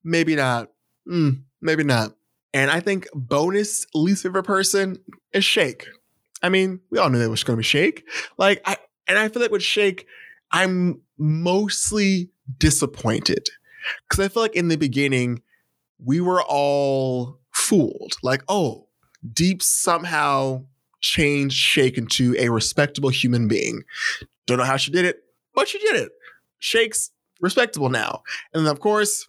maybe 0.04 0.36
not. 0.36 0.70
Hmm, 1.06 1.30
maybe 1.60 1.84
not. 1.84 2.14
And 2.52 2.70
I 2.70 2.80
think 2.80 3.06
bonus 3.14 3.86
least 3.94 4.22
favorite 4.22 4.44
person 4.44 4.98
is 5.32 5.44
Shake. 5.44 5.86
I 6.42 6.48
mean, 6.48 6.80
we 6.90 6.98
all 6.98 7.10
knew 7.10 7.18
that 7.18 7.30
was 7.30 7.44
going 7.44 7.56
to 7.56 7.60
be 7.60 7.64
Shake. 7.64 8.04
Like, 8.38 8.60
I, 8.64 8.76
and 9.06 9.18
I 9.18 9.28
feel 9.28 9.42
like 9.42 9.50
with 9.50 9.62
Shake, 9.62 10.06
I'm 10.50 11.02
mostly 11.18 12.30
disappointed 12.58 13.48
because 14.08 14.24
I 14.24 14.28
feel 14.28 14.42
like 14.42 14.56
in 14.56 14.68
the 14.68 14.76
beginning 14.76 15.42
we 16.04 16.20
were 16.20 16.42
all 16.42 17.38
fooled. 17.52 18.14
Like, 18.22 18.42
oh, 18.48 18.86
Deep 19.32 19.62
somehow 19.62 20.64
changed 21.00 21.56
Shake 21.56 21.98
into 21.98 22.34
a 22.38 22.48
respectable 22.48 23.10
human 23.10 23.48
being. 23.48 23.82
Don't 24.46 24.58
know 24.58 24.64
how 24.64 24.76
she 24.76 24.90
did 24.90 25.04
it, 25.04 25.22
but 25.54 25.68
she 25.68 25.78
did 25.78 25.96
it. 25.96 26.10
Shake's 26.58 27.10
respectable 27.40 27.88
now. 27.88 28.22
And 28.52 28.64
then, 28.64 28.72
of 28.72 28.80
course, 28.80 29.28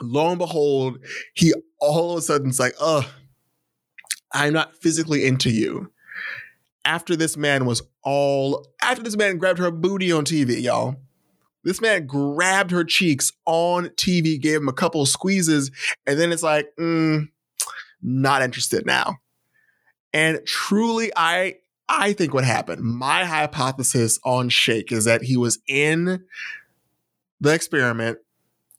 lo 0.00 0.28
and 0.28 0.38
behold, 0.38 0.98
he 1.34 1.54
all 1.78 2.12
of 2.12 2.18
a 2.18 2.22
sudden 2.22 2.52
sudden's 2.52 2.60
like, 2.60 2.74
oh, 2.80 3.10
I'm 4.32 4.52
not 4.52 4.76
physically 4.76 5.26
into 5.26 5.50
you. 5.50 5.90
After 6.84 7.16
this 7.16 7.36
man 7.36 7.66
was 7.66 7.82
all, 8.02 8.66
after 8.82 9.02
this 9.02 9.16
man 9.16 9.38
grabbed 9.38 9.58
her 9.58 9.70
booty 9.70 10.12
on 10.12 10.24
TV, 10.24 10.62
y'all 10.62 10.96
this 11.64 11.80
man 11.80 12.06
grabbed 12.06 12.70
her 12.70 12.84
cheeks 12.84 13.32
on 13.46 13.88
TV, 13.90 14.40
gave 14.40 14.56
him 14.56 14.68
a 14.68 14.72
couple 14.72 15.02
of 15.02 15.08
squeezes, 15.08 15.70
and 16.06 16.18
then 16.18 16.32
it's 16.32 16.42
like, 16.42 16.68
mm, 16.78 17.28
not 18.02 18.42
interested 18.42 18.86
now. 18.86 19.18
And 20.12 20.40
truly, 20.46 21.12
I 21.16 21.56
I 21.88 22.12
think 22.12 22.32
what 22.32 22.44
happened, 22.44 22.82
my 22.82 23.24
hypothesis 23.24 24.18
on 24.24 24.48
Shake 24.48 24.92
is 24.92 25.04
that 25.04 25.22
he 25.22 25.36
was 25.36 25.58
in 25.66 26.24
the 27.40 27.52
experiment. 27.52 28.18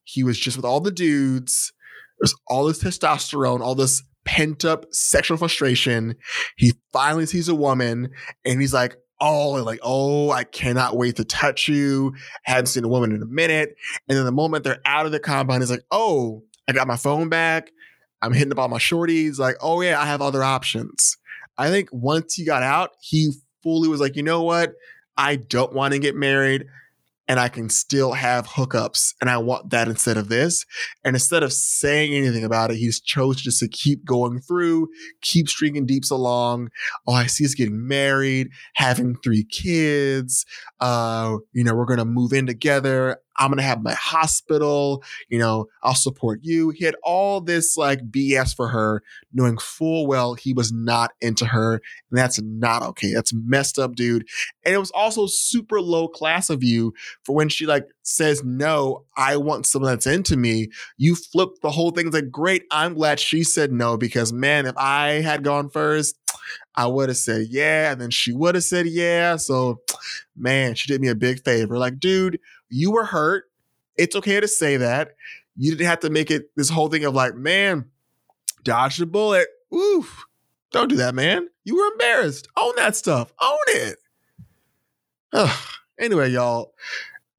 He 0.04 0.24
was 0.24 0.40
just 0.40 0.58
with 0.58 0.66
all 0.66 0.80
the 0.80 0.92
dudes. 0.92 1.74
There's 2.20 2.36
all 2.48 2.66
this 2.66 2.82
testosterone, 2.82 3.62
all 3.62 3.76
this 3.76 4.04
pent 4.24 4.64
up 4.64 4.86
sexual 4.94 5.38
frustration. 5.38 6.16
He 6.56 6.74
finally 6.94 7.26
sees 7.26 7.50
a 7.50 7.56
woman 7.56 8.12
and 8.46 8.62
he's 8.62 8.74
like, 8.74 8.96
all 9.22 9.56
and 9.56 9.66
like, 9.66 9.80
oh, 9.84 10.32
I 10.32 10.44
cannot 10.44 10.98
wait 10.98 11.16
to 11.18 11.24
touch 11.24 11.70
you. 11.70 12.14
Hadn't 12.44 12.66
seen 12.66 12.84
a 12.84 12.90
woman 12.90 13.14
in 13.14 13.22
a 13.22 13.28
minute. 13.28 13.76
And 14.10 14.18
then 14.18 14.26
the 14.26 14.32
moment 14.32 14.66
they're 14.66 14.82
out 14.86 15.06
of 15.06 15.14
the 15.14 15.20
compound, 15.20 15.62
it's 15.62 15.72
like, 15.72 15.86
oh, 15.92 16.44
I 16.68 16.74
got 16.74 16.88
my 16.88 16.98
phone 16.98 17.30
back. 17.30 17.72
I'm 18.22 18.34
hitting 18.34 18.52
up 18.52 18.60
all 18.60 18.68
my 18.68 18.78
shorties. 18.78 19.40
Like, 19.40 19.56
oh 19.62 19.82
yeah, 19.82 20.02
I 20.02 20.06
have 20.06 20.22
other 20.22 20.44
options. 20.44 21.18
I 21.58 21.70
think 21.70 21.90
once 21.92 22.34
he 22.34 22.44
got 22.44 22.64
out, 22.64 22.92
he 23.00 23.32
fully 23.64 23.88
was 23.88 24.02
like, 24.02 24.16
you 24.16 24.24
know 24.24 24.42
what? 24.42 24.74
I 25.16 25.36
don't 25.36 25.74
want 25.74 25.94
to 25.94 26.00
get 26.00 26.16
married 26.16 26.66
and 27.32 27.40
I 27.40 27.48
can 27.48 27.70
still 27.70 28.12
have 28.12 28.46
hookups. 28.46 29.14
And 29.22 29.30
I 29.30 29.38
want 29.38 29.70
that 29.70 29.88
instead 29.88 30.18
of 30.18 30.28
this. 30.28 30.66
And 31.06 31.16
instead 31.16 31.44
of 31.44 31.54
saying 31.54 32.14
anything 32.14 32.44
about 32.44 32.72
it, 32.72 32.76
he's 32.76 33.00
chose 33.00 33.38
just 33.38 33.60
to 33.62 33.70
keep 33.70 34.04
going 34.04 34.42
through, 34.42 34.90
keep 35.22 35.48
stringing 35.48 35.86
deeps 35.86 36.12
along. 36.12 36.72
Oh, 37.08 37.14
I 37.14 37.28
see 37.28 37.46
us 37.46 37.56
getting 37.56 37.88
married, 37.88 38.50
having 38.74 39.16
three 39.24 39.46
kids. 39.46 40.46
Uh, 40.82 41.38
you 41.54 41.64
know, 41.64 41.74
we're 41.74 41.86
going 41.86 42.00
to 42.00 42.06
move 42.06 42.34
in 42.34 42.48
together. 42.48 43.22
I'm 43.42 43.50
going 43.50 43.58
to 43.58 43.64
have 43.64 43.82
my 43.82 43.94
hospital. 43.94 45.04
You 45.30 45.40
know, 45.40 45.66
I'll 45.82 45.96
support 45.96 46.42
you. 46.44 46.70
He 46.70 46.86
had 46.86 46.96
all 47.04 47.42
this 47.42 47.76
like 47.76 48.12
BS 48.12 48.56
for 48.56 48.68
her, 48.68 49.02
knowing 49.34 49.58
full 49.58 50.06
well 50.06 50.36
he 50.36 50.54
was 50.54 50.72
not 50.72 51.12
into 51.22 51.46
her. 51.46 51.74
And 51.74 52.20
that's 52.20 52.40
not 52.40 52.84
okay. 52.84 53.14
That's 53.14 53.34
messed 53.34 53.80
up, 53.80 53.96
dude. 53.96 54.28
And 54.64 54.76
it 54.76 54.78
was 54.78 54.92
also 54.92 55.26
super 55.26 55.82
low 55.82 56.08
class 56.08 56.52
of 56.52 56.64
you 56.64 56.94
for 57.26 57.34
when 57.34 57.50
she 57.50 57.66
like 57.66 57.88
says, 58.04 58.44
no, 58.44 59.06
I 59.18 59.38
want 59.38 59.66
someone 59.66 59.92
that's 59.92 60.06
into 60.06 60.38
me. 60.38 60.70
You 60.98 61.16
flip 61.16 61.50
the 61.64 61.72
whole 61.72 61.90
thing. 61.90 62.06
It's 62.06 62.16
like, 62.16 62.30
great. 62.30 62.66
I'm 62.70 62.94
glad 62.94 63.20
she 63.20 63.44
said 63.44 63.72
no 63.72 63.98
because 63.98 64.32
man, 64.32 64.68
if 64.68 64.78
I 64.78 65.22
had 65.22 65.44
gone 65.44 65.70
first, 65.72 66.16
I 66.76 66.86
would 66.86 67.10
have 67.10 67.18
said 67.18 67.48
yeah. 67.50 67.92
And 67.92 68.00
then 68.00 68.12
she 68.12 68.34
would 68.34 68.54
have 68.54 68.64
said 68.64 68.86
yeah. 68.86 69.36
So 69.38 69.82
man, 70.36 70.76
she 70.76 70.88
did 70.88 71.02
me 71.02 71.08
a 71.08 71.16
big 71.16 71.44
favor. 71.44 71.78
Like, 71.78 72.00
dude, 72.00 72.40
you 72.72 72.92
were 72.92 73.06
hurt. 73.06 73.52
It's 73.98 74.16
okay 74.16 74.40
to 74.40 74.48
say 74.48 74.78
that. 74.78 75.16
You 75.56 75.72
didn't 75.72 75.88
have 75.88 76.00
to 76.00 76.10
make 76.10 76.32
it 76.32 76.50
this 76.56 76.70
whole 76.70 76.88
thing 76.88 77.04
of 77.04 77.14
like, 77.14 77.36
man, 77.36 77.86
dodge 78.64 78.98
the 78.98 79.06
bullet. 79.06 79.48
Oof. 79.74 80.26
Don't 80.72 80.88
do 80.88 80.96
that, 80.96 81.14
man. 81.14 81.50
You 81.66 81.76
were 81.76 81.92
embarrassed. 81.92 82.48
Own 82.58 82.74
that 82.78 82.96
stuff. 82.96 83.34
Own 83.42 83.58
it. 83.68 83.98
Ugh. 85.34 85.68
Anyway, 86.00 86.30
y'all, 86.30 86.74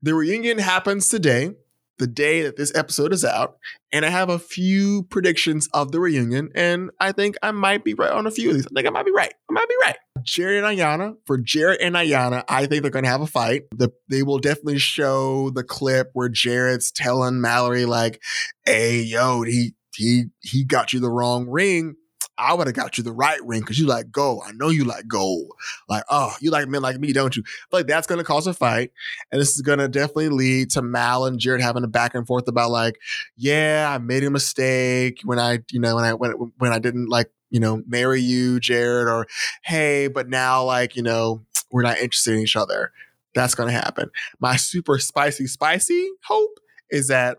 the 0.02 0.14
reunion 0.14 0.58
happens 0.58 1.08
today 1.08 1.54
the 1.98 2.06
day 2.06 2.42
that 2.42 2.56
this 2.56 2.74
episode 2.74 3.12
is 3.12 3.24
out, 3.24 3.58
and 3.92 4.04
I 4.04 4.10
have 4.10 4.30
a 4.30 4.38
few 4.38 5.04
predictions 5.04 5.68
of 5.74 5.92
the 5.92 6.00
reunion, 6.00 6.50
and 6.54 6.90
I 6.98 7.12
think 7.12 7.36
I 7.42 7.50
might 7.50 7.84
be 7.84 7.94
right 7.94 8.10
on 8.10 8.26
a 8.26 8.30
few 8.30 8.50
of 8.50 8.56
these. 8.56 8.66
I 8.66 8.70
think 8.74 8.86
I 8.86 8.90
might 8.90 9.04
be 9.04 9.12
right. 9.12 9.32
I 9.50 9.52
might 9.52 9.68
be 9.68 9.74
right. 9.82 9.96
Jarrette 10.22 10.68
and 10.68 10.78
Iyanna, 10.78 11.16
for 11.26 11.38
Jarrette 11.38 11.78
and 11.80 11.94
Iyanna, 11.94 12.44
I 12.48 12.66
think 12.66 12.82
they're 12.82 12.90
going 12.90 13.04
to 13.04 13.10
have 13.10 13.20
a 13.20 13.26
fight. 13.26 13.62
The, 13.74 13.90
they 14.08 14.22
will 14.22 14.38
definitely 14.38 14.78
show 14.78 15.50
the 15.50 15.64
clip 15.64 16.10
where 16.12 16.28
Jarrette's 16.28 16.90
telling 16.90 17.40
Mallory, 17.40 17.84
like, 17.84 18.22
hey, 18.64 19.02
yo, 19.02 19.42
he, 19.42 19.74
he, 19.94 20.26
he 20.40 20.64
got 20.64 20.92
you 20.92 21.00
the 21.00 21.10
wrong 21.10 21.48
ring. 21.48 21.96
I 22.42 22.54
would 22.54 22.66
have 22.66 22.74
got 22.74 22.98
you 22.98 23.04
the 23.04 23.12
right 23.12 23.38
ring 23.44 23.60
because 23.60 23.78
you 23.78 23.86
like 23.86 24.10
gold. 24.10 24.42
I 24.46 24.52
know 24.52 24.68
you 24.68 24.84
like 24.84 25.06
gold. 25.06 25.52
Like, 25.88 26.02
oh, 26.10 26.34
you 26.40 26.50
like 26.50 26.68
men 26.68 26.82
like 26.82 26.98
me, 26.98 27.12
don't 27.12 27.36
you? 27.36 27.44
But 27.70 27.78
like 27.78 27.86
that's 27.86 28.06
gonna 28.06 28.24
cause 28.24 28.46
a 28.46 28.54
fight. 28.54 28.90
And 29.30 29.40
this 29.40 29.54
is 29.54 29.62
gonna 29.62 29.88
definitely 29.88 30.30
lead 30.30 30.70
to 30.70 30.82
Mal 30.82 31.24
and 31.24 31.38
Jarrette 31.38 31.60
having 31.60 31.84
a 31.84 31.88
back 31.88 32.14
and 32.14 32.26
forth 32.26 32.48
about 32.48 32.70
like, 32.70 32.98
yeah, 33.36 33.88
I 33.88 33.98
made 33.98 34.24
a 34.24 34.30
mistake 34.30 35.20
when 35.24 35.38
I, 35.38 35.60
you 35.70 35.80
know, 35.80 35.94
when 35.94 36.04
I 36.04 36.14
when 36.14 36.32
when 36.58 36.72
I 36.72 36.78
didn't 36.78 37.08
like, 37.08 37.30
you 37.50 37.60
know, 37.60 37.82
marry 37.86 38.20
you, 38.20 38.58
Jarrette, 38.58 39.06
or 39.06 39.26
hey, 39.62 40.08
but 40.08 40.28
now 40.28 40.64
like, 40.64 40.96
you 40.96 41.02
know, 41.02 41.44
we're 41.70 41.82
not 41.82 41.98
interested 41.98 42.34
in 42.34 42.40
each 42.40 42.56
other. 42.56 42.92
That's 43.34 43.54
gonna 43.54 43.72
happen. 43.72 44.10
My 44.40 44.56
super 44.56 44.98
spicy, 44.98 45.46
spicy 45.46 46.10
hope 46.24 46.58
is 46.90 47.08
that 47.08 47.38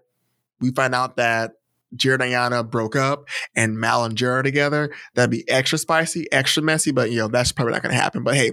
we 0.61 0.71
find 0.71 0.95
out 0.95 1.17
that 1.17 1.55
Jarrette 1.95 2.21
and 2.21 2.33
Iyanna 2.33 2.69
broke 2.69 2.95
up 2.95 3.27
and 3.55 3.79
Mal 3.79 4.05
and 4.05 4.17
Jarrette 4.17 4.43
together, 4.43 4.93
that'd 5.15 5.31
be 5.31 5.47
extra 5.49 5.77
spicy, 5.77 6.31
extra 6.31 6.63
messy, 6.63 6.91
but 6.91 7.11
you 7.11 7.17
know, 7.17 7.27
that's 7.27 7.51
probably 7.51 7.73
not 7.73 7.83
going 7.83 7.95
to 7.95 8.01
happen. 8.01 8.23
But 8.23 8.35
hey, 8.35 8.51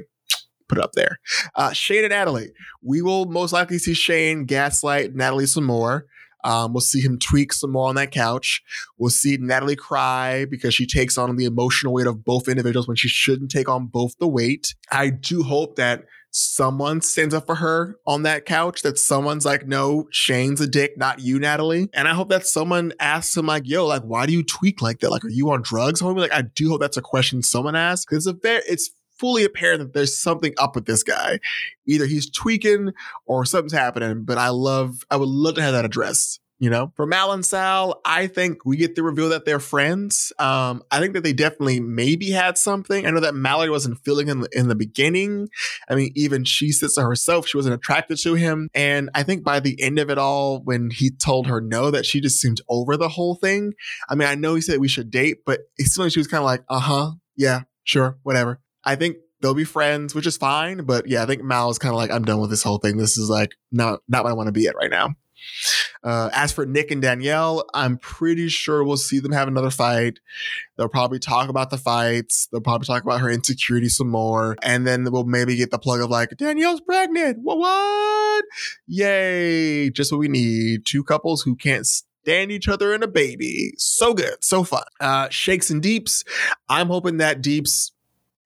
put 0.69 0.79
it 0.79 0.85
up 0.85 0.93
there. 0.93 1.19
Uh, 1.55 1.73
Shane 1.73 2.05
and 2.05 2.11
Natalie. 2.11 2.53
We 2.83 3.03
will 3.03 3.27
most 3.27 3.53
likely 3.53 3.79
see 3.79 3.95
Shane 3.95 4.45
gaslight 4.45 5.15
Natalie 5.15 5.47
some 5.47 5.65
more. 5.65 6.07
Um, 6.43 6.73
we'll 6.73 6.81
see 6.81 7.01
him 7.01 7.19
tweak 7.19 7.53
some 7.53 7.73
more 7.73 7.89
on 7.89 7.97
that 7.97 8.13
couch. 8.13 8.63
We'll 8.99 9.11
see 9.11 9.37
Natalie 9.39 9.77
cry 9.77 10.47
because 10.47 10.75
she 10.75 10.87
takes 10.87 11.19
on 11.19 11.37
the 11.37 11.45
emotional 11.45 11.93
weight 11.93 12.07
of 12.07 12.25
both 12.25 12.49
individuals 12.49 12.89
when 12.89 12.97
she 12.97 13.09
shouldn't 13.09 13.51
take 13.51 13.69
on 13.69 13.87
both 13.87 14.17
the 14.19 14.29
weight. 14.29 14.75
I 14.91 15.11
do 15.11 15.43
hope 15.43 15.77
that 15.77 16.05
someone 16.31 17.01
stands 17.01 17.35
up 17.35 17.47
for 17.47 17.57
her 17.57 17.97
on 18.07 18.23
that 18.23 18.47
couch, 18.47 18.83
that 18.83 18.99
someone's 18.99 19.45
like, 19.45 19.67
no, 19.67 20.07
Shane's 20.11 20.61
a 20.61 20.67
dick, 20.67 20.97
not 20.97 21.21
you, 21.21 21.39
Natalie. 21.39 21.89
And 21.93 22.07
I 22.07 22.15
hope 22.15 22.29
that 22.31 22.47
someone 22.47 22.93
asks 23.01 23.37
him, 23.37 23.47
like, 23.47 23.67
yo, 23.67 23.87
like, 23.87 24.03
why 24.03 24.27
do 24.27 24.33
you 24.33 24.43
tweak 24.43 24.81
like 24.81 25.01
that? 25.01 25.11
Like, 25.11 25.25
are 25.25 25.31
you 25.31 25.51
on 25.51 25.63
drugs, 25.63 26.01
homie? 26.01 26.21
Like, 26.21 26.33
I 26.33 26.43
do 26.43 26.71
hope 26.71 26.81
that's 26.81 26.97
a 26.97 27.03
question 27.03 27.43
someone 27.43 27.77
asks 27.77 28.07
because 28.07 28.27
it's 28.27 28.37
a 28.37 28.41
very, 28.41 28.63
it's 28.69 28.91
fully 29.19 29.45
apparent 29.45 29.81
that 29.81 29.93
there's 29.93 30.19
something 30.19 30.55
up 30.57 30.75
with 30.75 30.87
this 30.87 31.03
guy. 31.03 31.39
Either 31.87 32.07
he's 32.07 32.31
tweaking 32.31 32.93
or 33.27 33.45
something's 33.45 33.73
happening, 33.73 34.25
but 34.25 34.39
I 34.39 34.49
love, 34.49 35.05
I 35.11 35.17
would 35.17 35.29
love 35.29 35.57
to 35.57 35.63
have 35.63 35.73
that 35.73 35.85
addressed. 35.85 36.41
You 36.61 36.69
know, 36.69 36.93
for 36.95 37.07
Mal 37.07 37.33
and 37.33 37.45
Sal, 37.45 38.03
I 38.05 38.27
think 38.27 38.67
we 38.67 38.77
get 38.77 38.95
the 38.95 39.03
reveal 39.03 39.31
that 39.31 39.47
they're 39.47 39.59
friends. 39.59 40.31
Um, 40.39 40.83
I 40.91 41.01
think 41.01 41.15
that 41.15 41.25
they 41.25 41.33
definitely 41.33 41.81
maybe 41.81 42.31
had 42.33 42.59
something. 42.59 43.07
I 43.07 43.11
know 43.11 43.21
that 43.21 43.35
Mallory 43.35 43.71
wasn't 43.71 43.99
feeling 44.05 44.29
in 44.29 44.41
the, 44.41 44.49
in 44.53 44.69
the 44.69 44.75
beginning. 44.75 45.49
I 45.89 45.95
mean, 45.95 46.13
even 46.15 46.45
she 46.45 46.71
says 46.71 46.93
to 46.95 47.03
herself 47.03 47.49
she 47.49 47.57
wasn't 47.57 47.77
attracted 47.77 48.19
to 48.19 48.35
him. 48.35 48.69
And 48.75 49.09
I 49.15 49.23
think 49.23 49.43
by 49.43 49.61
the 49.61 49.81
end 49.81 49.99
of 49.99 50.11
it 50.11 50.19
all, 50.19 50.61
when 50.61 50.91
he 50.91 51.11
told 51.11 51.47
her 51.47 51.63
no, 51.63 51.91
that 51.91 52.05
she 52.05 52.21
just 52.21 52.39
seemed 52.39 52.61
over 52.69 52.99
the 52.99 53.09
whole 53.09 53.37
thing. 53.37 53.73
I 54.11 54.15
mean, 54.15 54.29
I 54.29 54.35
know 54.35 54.55
he 54.55 54.61
said 54.61 54.81
we 54.81 54.89
should 54.89 55.11
date, 55.11 55.39
but 55.47 55.61
it 55.79 55.87
seemed 55.87 56.05
like 56.05 56.13
she 56.13 56.21
was 56.21 56.29
kind 56.29 56.43
of 56.43 56.47
like, 56.47 56.63
uh 56.69 56.81
huh, 56.81 57.13
yeah, 57.37 57.63
sure, 57.85 58.19
whatever. 58.23 58.61
I 58.85 58.97
think 58.97 59.17
they'll 59.41 59.55
be 59.55 59.65
friends, 59.65 60.15
which 60.15 60.27
is 60.27 60.37
fine. 60.37 60.85
But 60.85 61.09
yeah, 61.09 61.23
I 61.23 61.27
think 61.27 61.43
Mal 61.43 61.71
is 61.71 61.79
kind 61.79 61.95
of 61.95 61.97
like, 61.97 62.11
I'm 62.11 62.25
done 62.25 62.41
with 62.41 62.51
this 62.51 62.63
whole 62.63 62.77
thing. 62.77 62.99
This 62.99 63.17
is 63.17 63.31
like 63.31 63.53
not 63.73 64.01
not 64.09 64.25
what 64.25 64.31
I 64.31 64.35
want 64.35 64.49
to 64.49 64.53
be 64.53 64.67
at 64.67 64.77
right 64.77 64.91
now. 64.91 65.15
Uh, 66.03 66.31
as 66.33 66.53
for 66.53 66.65
Nick 66.67 66.91
and 66.91 67.03
Danielle, 67.03 67.65
I'm 67.75 67.99
pretty 67.99 68.49
sure 68.49 68.83
we'll 68.83 68.97
see 68.97 69.21
them 69.21 69.33
have 69.33 69.49
another 69.49 69.71
fight. 69.71 70.19
They'll 70.77 70.89
probably 70.89 71.19
talk 71.19 71.49
about 71.49 71.71
the 71.71 71.77
fights. 71.77 72.49
They'll 72.51 72.61
probably 72.61 72.87
talk 72.87 73.03
about 73.03 73.21
her 73.21 73.31
insecurity 73.31 73.89
some 73.89 74.09
more. 74.09 74.57
And 74.63 74.87
then 74.87 75.11
we'll 75.11 75.25
maybe 75.25 75.57
get 75.57 75.71
the 75.71 75.79
plug 75.79 76.01
of 76.01 76.11
like, 76.11 76.31
Danielle's 76.39 76.81
pregnant. 76.81 77.39
What? 77.43 77.59
What? 77.59 78.45
Yay. 78.87 79.91
Just 79.91 80.13
what 80.13 80.19
we 80.19 80.29
need. 80.29 80.87
Two 80.87 81.05
couples 81.05 81.43
who 81.43 81.55
can't 81.55 81.87
stand 81.87 82.51
each 82.51 82.69
other 82.69 82.93
and 82.95 83.03
a 83.03 83.09
baby. 83.09 83.73
So 83.77 84.15
good. 84.15 84.43
So 84.43 84.65
fun. 84.65 84.85
Uh, 85.01 85.29
shakes 85.29 85.71
and 85.71 85.83
deeps. 85.83 86.25
I'm 86.69 86.89
hoping 86.89 87.19
that 87.19 87.43
deeps 87.43 87.93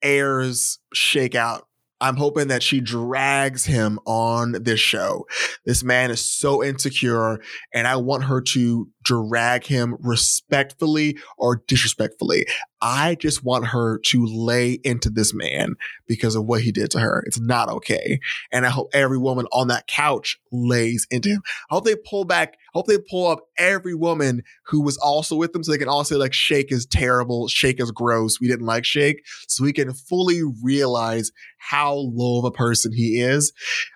airs 0.02 0.78
Shake 0.92 1.34
out 1.34 1.66
I'm 2.04 2.16
hoping 2.16 2.48
that 2.48 2.62
she 2.62 2.82
drags 2.82 3.64
him 3.64 3.98
on 4.04 4.52
this 4.52 4.78
show. 4.78 5.26
This 5.64 5.82
man 5.82 6.10
is 6.10 6.22
so 6.22 6.62
insecure, 6.62 7.40
and 7.72 7.88
I 7.88 7.96
want 7.96 8.24
her 8.24 8.42
to 8.42 8.90
drag 9.02 9.64
him 9.64 9.96
respectfully 10.00 11.16
or 11.38 11.62
disrespectfully. 11.66 12.44
I 12.82 13.14
just 13.14 13.42
want 13.42 13.68
her 13.68 14.00
to 14.00 14.26
lay 14.26 14.72
into 14.84 15.08
this 15.08 15.32
man 15.32 15.76
because 16.06 16.36
of 16.36 16.44
what 16.44 16.60
he 16.60 16.72
did 16.72 16.90
to 16.90 17.00
her. 17.00 17.24
It's 17.26 17.40
not 17.40 17.70
okay. 17.70 18.20
And 18.52 18.66
I 18.66 18.68
hope 18.68 18.90
every 18.92 19.16
woman 19.16 19.46
on 19.50 19.68
that 19.68 19.86
couch 19.86 20.38
lays 20.52 21.06
into 21.10 21.30
him. 21.30 21.42
I 21.70 21.74
hope 21.74 21.86
they 21.86 21.96
pull 21.96 22.26
back, 22.26 22.58
hope 22.74 22.86
they 22.86 22.98
pull 22.98 23.26
up 23.26 23.40
every 23.56 23.94
woman 23.94 24.42
who 24.66 24.82
was 24.82 24.96
also 24.98 25.36
with 25.36 25.52
them 25.52 25.62
so 25.62 25.72
they 25.72 25.78
can 25.78 25.88
all 25.88 26.04
say 26.04 26.16
like 26.16 26.34
Shake 26.34 26.72
is 26.72 26.86
terrible, 26.86 27.48
Shake 27.48 27.80
is 27.80 27.90
gross, 27.90 28.40
we 28.40 28.48
didn't 28.48 28.66
like 28.66 28.84
Shake. 28.84 29.24
So 29.48 29.64
we 29.64 29.72
can 29.72 29.92
fully 29.92 30.42
realize 30.62 31.30
how 31.58 31.94
low 31.94 32.40
of 32.40 32.44
a 32.44 32.50
person 32.50 32.92
he 32.92 33.20
is. 33.20 33.52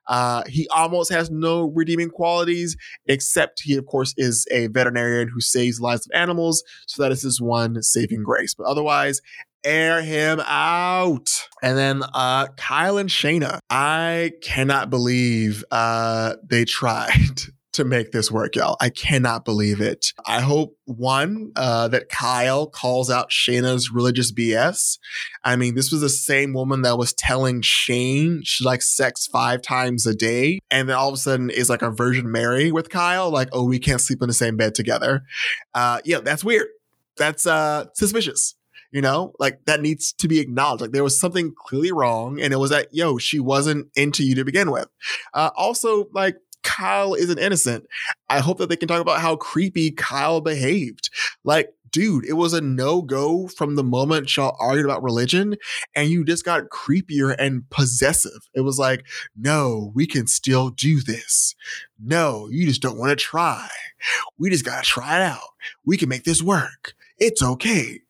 Uh, 0.07 0.43
he 0.47 0.67
almost 0.69 1.13
has 1.13 1.31
no 1.31 1.71
redeeming 1.75 2.09
qualities, 2.11 2.77
except 3.07 3.61
he, 3.63 3.77
of 3.77 3.87
course, 3.87 4.15
is 4.17 4.47
a 4.51 4.69
veterinarian 4.69 5.29
who 5.29 5.41
saves 5.41 5.81
lives 5.81 6.07
of 6.07 6.19
animals. 6.19 6.63
So 6.87 7.03
that 7.03 7.13
is 7.13 7.23
his 7.23 7.41
one 7.41 7.83
saving 7.83 8.23
grace. 8.23 8.55
But 8.55 8.67
otherwise, 8.67 9.21
air 9.65 10.03
him 10.03 10.41
out. 10.47 11.29
And 11.63 11.77
then 11.77 12.03
uh 12.15 12.47
Kyle 12.57 12.97
and 12.97 13.11
Shaina. 13.11 13.59
I 13.69 14.33
cannot 14.43 14.89
believe 14.91 15.65
uh 15.71 16.37
they 16.49 16.65
tried 16.79 17.41
to 17.79 17.85
make 17.85 18.11
this 18.11 18.31
work, 18.31 18.57
y'all. 18.57 18.77
I 18.81 18.91
cannot 18.91 19.45
believe 19.45 19.81
it. 19.81 20.13
I 20.27 20.41
hope 20.41 20.77
one, 20.85 21.53
uh, 21.57 21.89
that 21.89 22.09
Kyle 22.09 22.67
calls 22.67 23.09
out 23.09 23.31
Shaina's 23.31 23.91
religious 23.91 24.33
BS. 24.33 24.99
I 25.45 25.57
mean, 25.57 25.75
this 25.75 25.91
was 25.91 26.01
the 26.01 26.09
same 26.09 26.53
woman 26.53 26.83
that 26.83 26.99
was 26.99 27.13
telling 27.13 27.63
Shayne 27.63 28.43
she 28.45 28.65
likes 28.65 28.95
sex 28.95 29.27
five 29.27 29.63
times 29.63 30.07
a 30.07 30.15
day. 30.15 30.59
And 30.71 30.89
then 30.89 30.97
all 30.97 31.09
of 31.09 31.15
a 31.15 31.19
sudden 31.19 31.51
is 31.51 31.71
like 31.71 31.83
a 31.83 31.91
Virgin 31.91 32.31
Mary 32.31 32.73
with 32.73 32.91
Kyle, 32.91 33.31
like, 33.31 33.49
oh, 33.53 33.65
we 33.65 33.79
can't 33.79 34.01
sleep 34.01 34.23
in 34.23 34.29
the 34.29 34.35
same 34.35 34.57
bed 34.57 34.75
together. 34.75 35.23
Uh, 35.73 36.01
yeah, 36.05 36.19
that's 36.19 36.45
weird. 36.45 36.67
That's 37.17 37.47
uh 37.47 37.87
suspicious 37.95 38.55
you 38.91 39.03
know 39.03 39.33
like 39.39 39.65
that 39.67 39.81
needs 39.81 40.13
to 40.15 40.29
be 40.29 40.39
acknowledged 40.41 40.81
like 40.81 40.93
there 40.93 41.05
was 41.05 41.19
something 41.19 41.53
clearly 41.57 41.93
wrong 41.93 42.41
and 42.41 42.53
it 42.53 42.57
was 42.57 42.71
that 42.71 42.89
yo 42.93 43.19
she 43.19 43.39
wasn't 43.39 43.87
into 43.97 44.25
you 44.25 44.35
to 44.35 44.45
begin 44.45 44.71
with 44.71 44.89
uh 45.35 45.51
also 45.57 46.07
like 46.13 46.37
Kyle 46.63 47.15
isn't 47.15 47.39
innocent. 47.39 47.87
I 48.29 48.41
hope 48.41 48.59
that 48.59 48.69
they 48.69 48.77
can 48.77 48.89
talk 48.89 49.01
about 49.01 49.21
how 49.21 49.37
creepy 49.37 49.91
Kyle 49.91 50.41
behaved. 50.41 51.11
Like, 51.45 51.73
dude, 51.91 52.25
it 52.25 52.35
was 52.35 52.53
a 52.53 52.61
no 52.61 53.03
go 53.03 53.49
from 53.49 53.75
the 53.75 53.85
moment 53.85 54.37
y'all 54.37 54.57
argued 54.61 54.85
about 54.85 55.03
religion, 55.03 55.57
and 55.95 56.11
you 56.11 56.25
just 56.25 56.45
got 56.45 56.69
creepier 56.69 57.35
and 57.39 57.69
possessive. 57.71 58.49
It 58.55 58.63
was 58.63 58.79
like, 58.79 59.07
no, 59.37 59.93
we 59.95 60.07
can 60.07 60.27
still 60.27 60.71
do 60.71 61.01
this. 61.01 61.55
No, 62.03 62.49
you 62.51 62.67
just 62.67 62.83
don't 62.83 62.99
want 62.99 63.11
to 63.11 63.17
try. 63.17 63.69
We 64.39 64.51
just 64.51 64.65
got 64.65 64.85
to 64.85 64.89
try 64.89 65.17
it 65.17 65.23
out. 65.23 65.51
We 65.85 65.97
can 65.97 66.09
make 66.09 66.25
this 66.25 66.43
work. 66.43 66.95
It's 67.19 67.43
okay. 67.43 68.01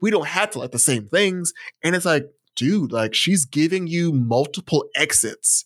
We 0.00 0.10
don't 0.10 0.26
have 0.26 0.50
to 0.50 0.58
like 0.58 0.72
the 0.72 0.78
same 0.78 1.08
things. 1.08 1.52
And 1.82 1.94
it's 1.94 2.04
like, 2.04 2.30
dude, 2.54 2.92
like 2.92 3.14
she's 3.14 3.44
giving 3.44 3.86
you 3.86 4.12
multiple 4.12 4.86
exits 4.94 5.64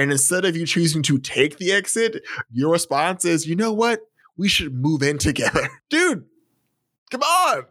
and 0.00 0.10
instead 0.10 0.46
of 0.46 0.56
you 0.56 0.64
choosing 0.64 1.02
to 1.02 1.18
take 1.18 1.58
the 1.58 1.72
exit, 1.72 2.22
your 2.50 2.72
response 2.72 3.26
is, 3.26 3.46
you 3.46 3.54
know 3.54 3.70
what? 3.70 4.00
We 4.38 4.48
should 4.48 4.74
move 4.74 5.02
in 5.02 5.18
together. 5.18 5.68
Dude, 5.90 6.24
come 7.10 7.22
on. 7.22 7.64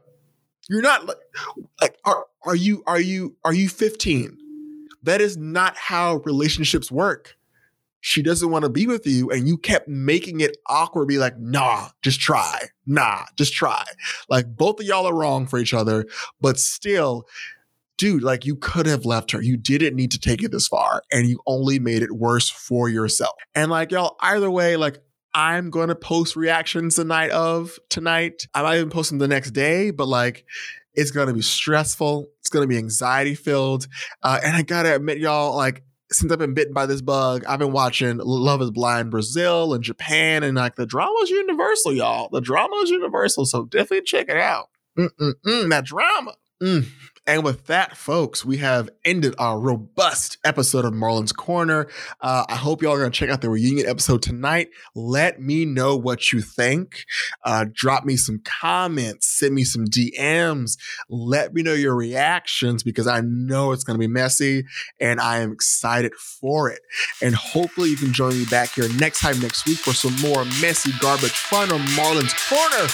You're 0.69 0.83
not 0.83 1.07
like, 1.07 1.17
like 1.81 1.97
are, 2.05 2.27
are 2.43 2.55
you 2.55 2.83
are 2.85 2.99
you 2.99 3.35
are 3.43 3.53
you 3.53 3.67
15? 3.67 4.37
That 5.01 5.21
is 5.21 5.37
not 5.37 5.75
how 5.75 6.17
relationships 6.17 6.91
work. 6.91 7.35
She 8.01 8.21
doesn't 8.21 8.51
want 8.51 8.63
to 8.63 8.69
be 8.69 8.85
with 8.85 9.07
you, 9.07 9.31
and 9.31 9.47
you 9.47 9.57
kept 9.57 9.87
making 9.87 10.39
it 10.39 10.55
awkward, 10.67 11.07
be 11.07 11.17
like, 11.17 11.37
nah, 11.39 11.89
just 12.03 12.21
try. 12.21 12.59
Nah, 12.85 13.23
just 13.37 13.53
try. 13.53 13.83
Like 14.29 14.55
both 14.55 14.79
of 14.79 14.85
y'all 14.85 15.07
are 15.07 15.15
wrong 15.15 15.47
for 15.47 15.57
each 15.57 15.73
other, 15.73 16.05
but 16.39 16.59
still, 16.59 17.27
dude, 17.99 18.23
like 18.23 18.45
you 18.45 18.55
could 18.55 18.87
have 18.87 19.05
left 19.05 19.29
her. 19.31 19.41
You 19.41 19.57
didn't 19.57 19.95
need 19.95 20.11
to 20.11 20.19
take 20.19 20.41
it 20.41 20.51
this 20.51 20.67
far 20.67 21.03
and 21.11 21.27
you 21.27 21.39
only 21.45 21.77
made 21.77 22.01
it 22.01 22.13
worse 22.13 22.49
for 22.49 22.89
yourself. 22.89 23.33
And 23.53 23.69
like, 23.69 23.91
y'all, 23.91 24.15
either 24.21 24.49
way, 24.49 24.77
like, 24.77 24.97
I'm 25.33 25.69
going 25.69 25.89
to 25.89 25.95
post 25.95 26.35
reactions 26.35 26.95
the 26.95 27.03
night 27.03 27.29
of 27.29 27.77
tonight. 27.89 28.47
I 28.55 28.63
might 28.63 28.77
even 28.77 28.89
post 28.89 29.11
them 29.11 29.19
the 29.19 29.27
next 29.27 29.51
day, 29.51 29.91
but 29.91 30.07
like, 30.07 30.45
it's 30.95 31.11
going 31.11 31.27
to 31.27 31.33
be 31.33 31.41
stressful. 31.41 32.27
It's 32.39 32.49
going 32.49 32.63
to 32.63 32.67
be 32.67 32.77
anxiety 32.77 33.35
filled. 33.35 33.87
Uh, 34.23 34.39
and 34.43 34.55
I 34.55 34.63
got 34.63 34.83
to 34.83 34.95
admit, 34.95 35.19
y'all, 35.19 35.55
like, 35.55 35.83
since 36.11 36.31
I've 36.31 36.39
been 36.39 36.55
bitten 36.55 36.73
by 36.73 36.87
this 36.87 37.01
bug, 37.01 37.43
I've 37.47 37.59
been 37.59 37.73
watching 37.73 38.17
Love 38.17 38.61
is 38.63 38.71
Blind 38.71 39.11
Brazil 39.11 39.75
and 39.75 39.83
Japan, 39.83 40.41
and 40.41 40.57
like 40.57 40.75
the 40.75 40.87
drama's 40.87 41.29
universal, 41.29 41.93
y'all. 41.93 42.29
The 42.29 42.41
drama 42.41 42.77
is 42.77 42.89
universal, 42.89 43.45
so 43.45 43.65
definitely 43.65 44.01
check 44.05 44.27
it 44.29 44.37
out. 44.37 44.69
Mm-mm-mm, 44.97 45.69
that 45.69 45.85
drama. 45.85 46.33
Mm. 46.63 46.87
And 47.29 47.43
with 47.43 47.67
that, 47.67 47.95
folks, 47.95 48.43
we 48.43 48.57
have 48.57 48.89
ended 49.05 49.35
our 49.37 49.59
robust 49.59 50.39
episode 50.43 50.83
of 50.83 50.95
Marlon's 50.95 51.31
Corner. 51.31 51.87
Uh, 52.19 52.43
I 52.49 52.55
hope 52.55 52.81
y'all 52.81 52.93
are 52.93 52.97
going 52.97 53.11
to 53.11 53.15
check 53.15 53.29
out 53.29 53.41
the 53.41 53.51
reunion 53.51 53.87
episode 53.87 54.23
tonight. 54.23 54.69
Let 54.95 55.39
me 55.39 55.63
know 55.63 55.95
what 55.95 56.33
you 56.33 56.41
think. 56.41 57.05
Uh, 57.45 57.65
drop 57.71 58.03
me 58.03 58.17
some 58.17 58.41
comments, 58.43 59.27
send 59.27 59.53
me 59.53 59.63
some 59.63 59.85
DMs. 59.85 60.79
Let 61.07 61.53
me 61.53 61.61
know 61.61 61.75
your 61.75 61.95
reactions 61.95 62.81
because 62.81 63.05
I 63.05 63.21
know 63.21 63.73
it's 63.73 63.83
going 63.83 63.93
to 63.93 63.99
be 63.99 64.11
messy 64.11 64.65
and 64.99 65.21
I 65.21 65.37
am 65.37 65.51
excited 65.51 66.15
for 66.15 66.71
it. 66.71 66.81
And 67.21 67.35
hopefully, 67.35 67.91
you 67.91 67.95
can 67.95 68.11
join 68.11 68.39
me 68.39 68.45
back 68.45 68.69
here 68.69 68.89
next 68.97 69.19
time 69.19 69.39
next 69.39 69.67
week 69.67 69.77
for 69.77 69.93
some 69.93 70.15
more 70.19 70.45
messy 70.63 70.93
garbage 70.99 71.29
fun 71.29 71.71
on 71.71 71.81
Marlon's 71.95 72.33
Corner. 72.49 72.87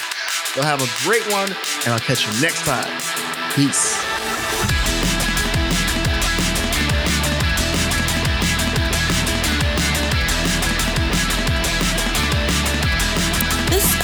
You'll 0.58 0.66
have 0.66 0.82
a 0.82 1.08
great 1.08 1.24
one, 1.32 1.56
and 1.86 1.94
I'll 1.94 2.00
catch 2.00 2.28
you 2.28 2.42
next 2.42 2.66
time. 2.66 3.54
Peace. 3.54 4.15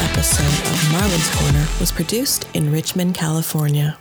Episode 0.01 0.71
of 0.71 0.91
Marlon's 0.91 1.35
Corner 1.35 1.65
was 1.79 1.91
produced 1.91 2.47
in 2.53 2.71
Richmond, 2.71 3.13
California. 3.13 3.97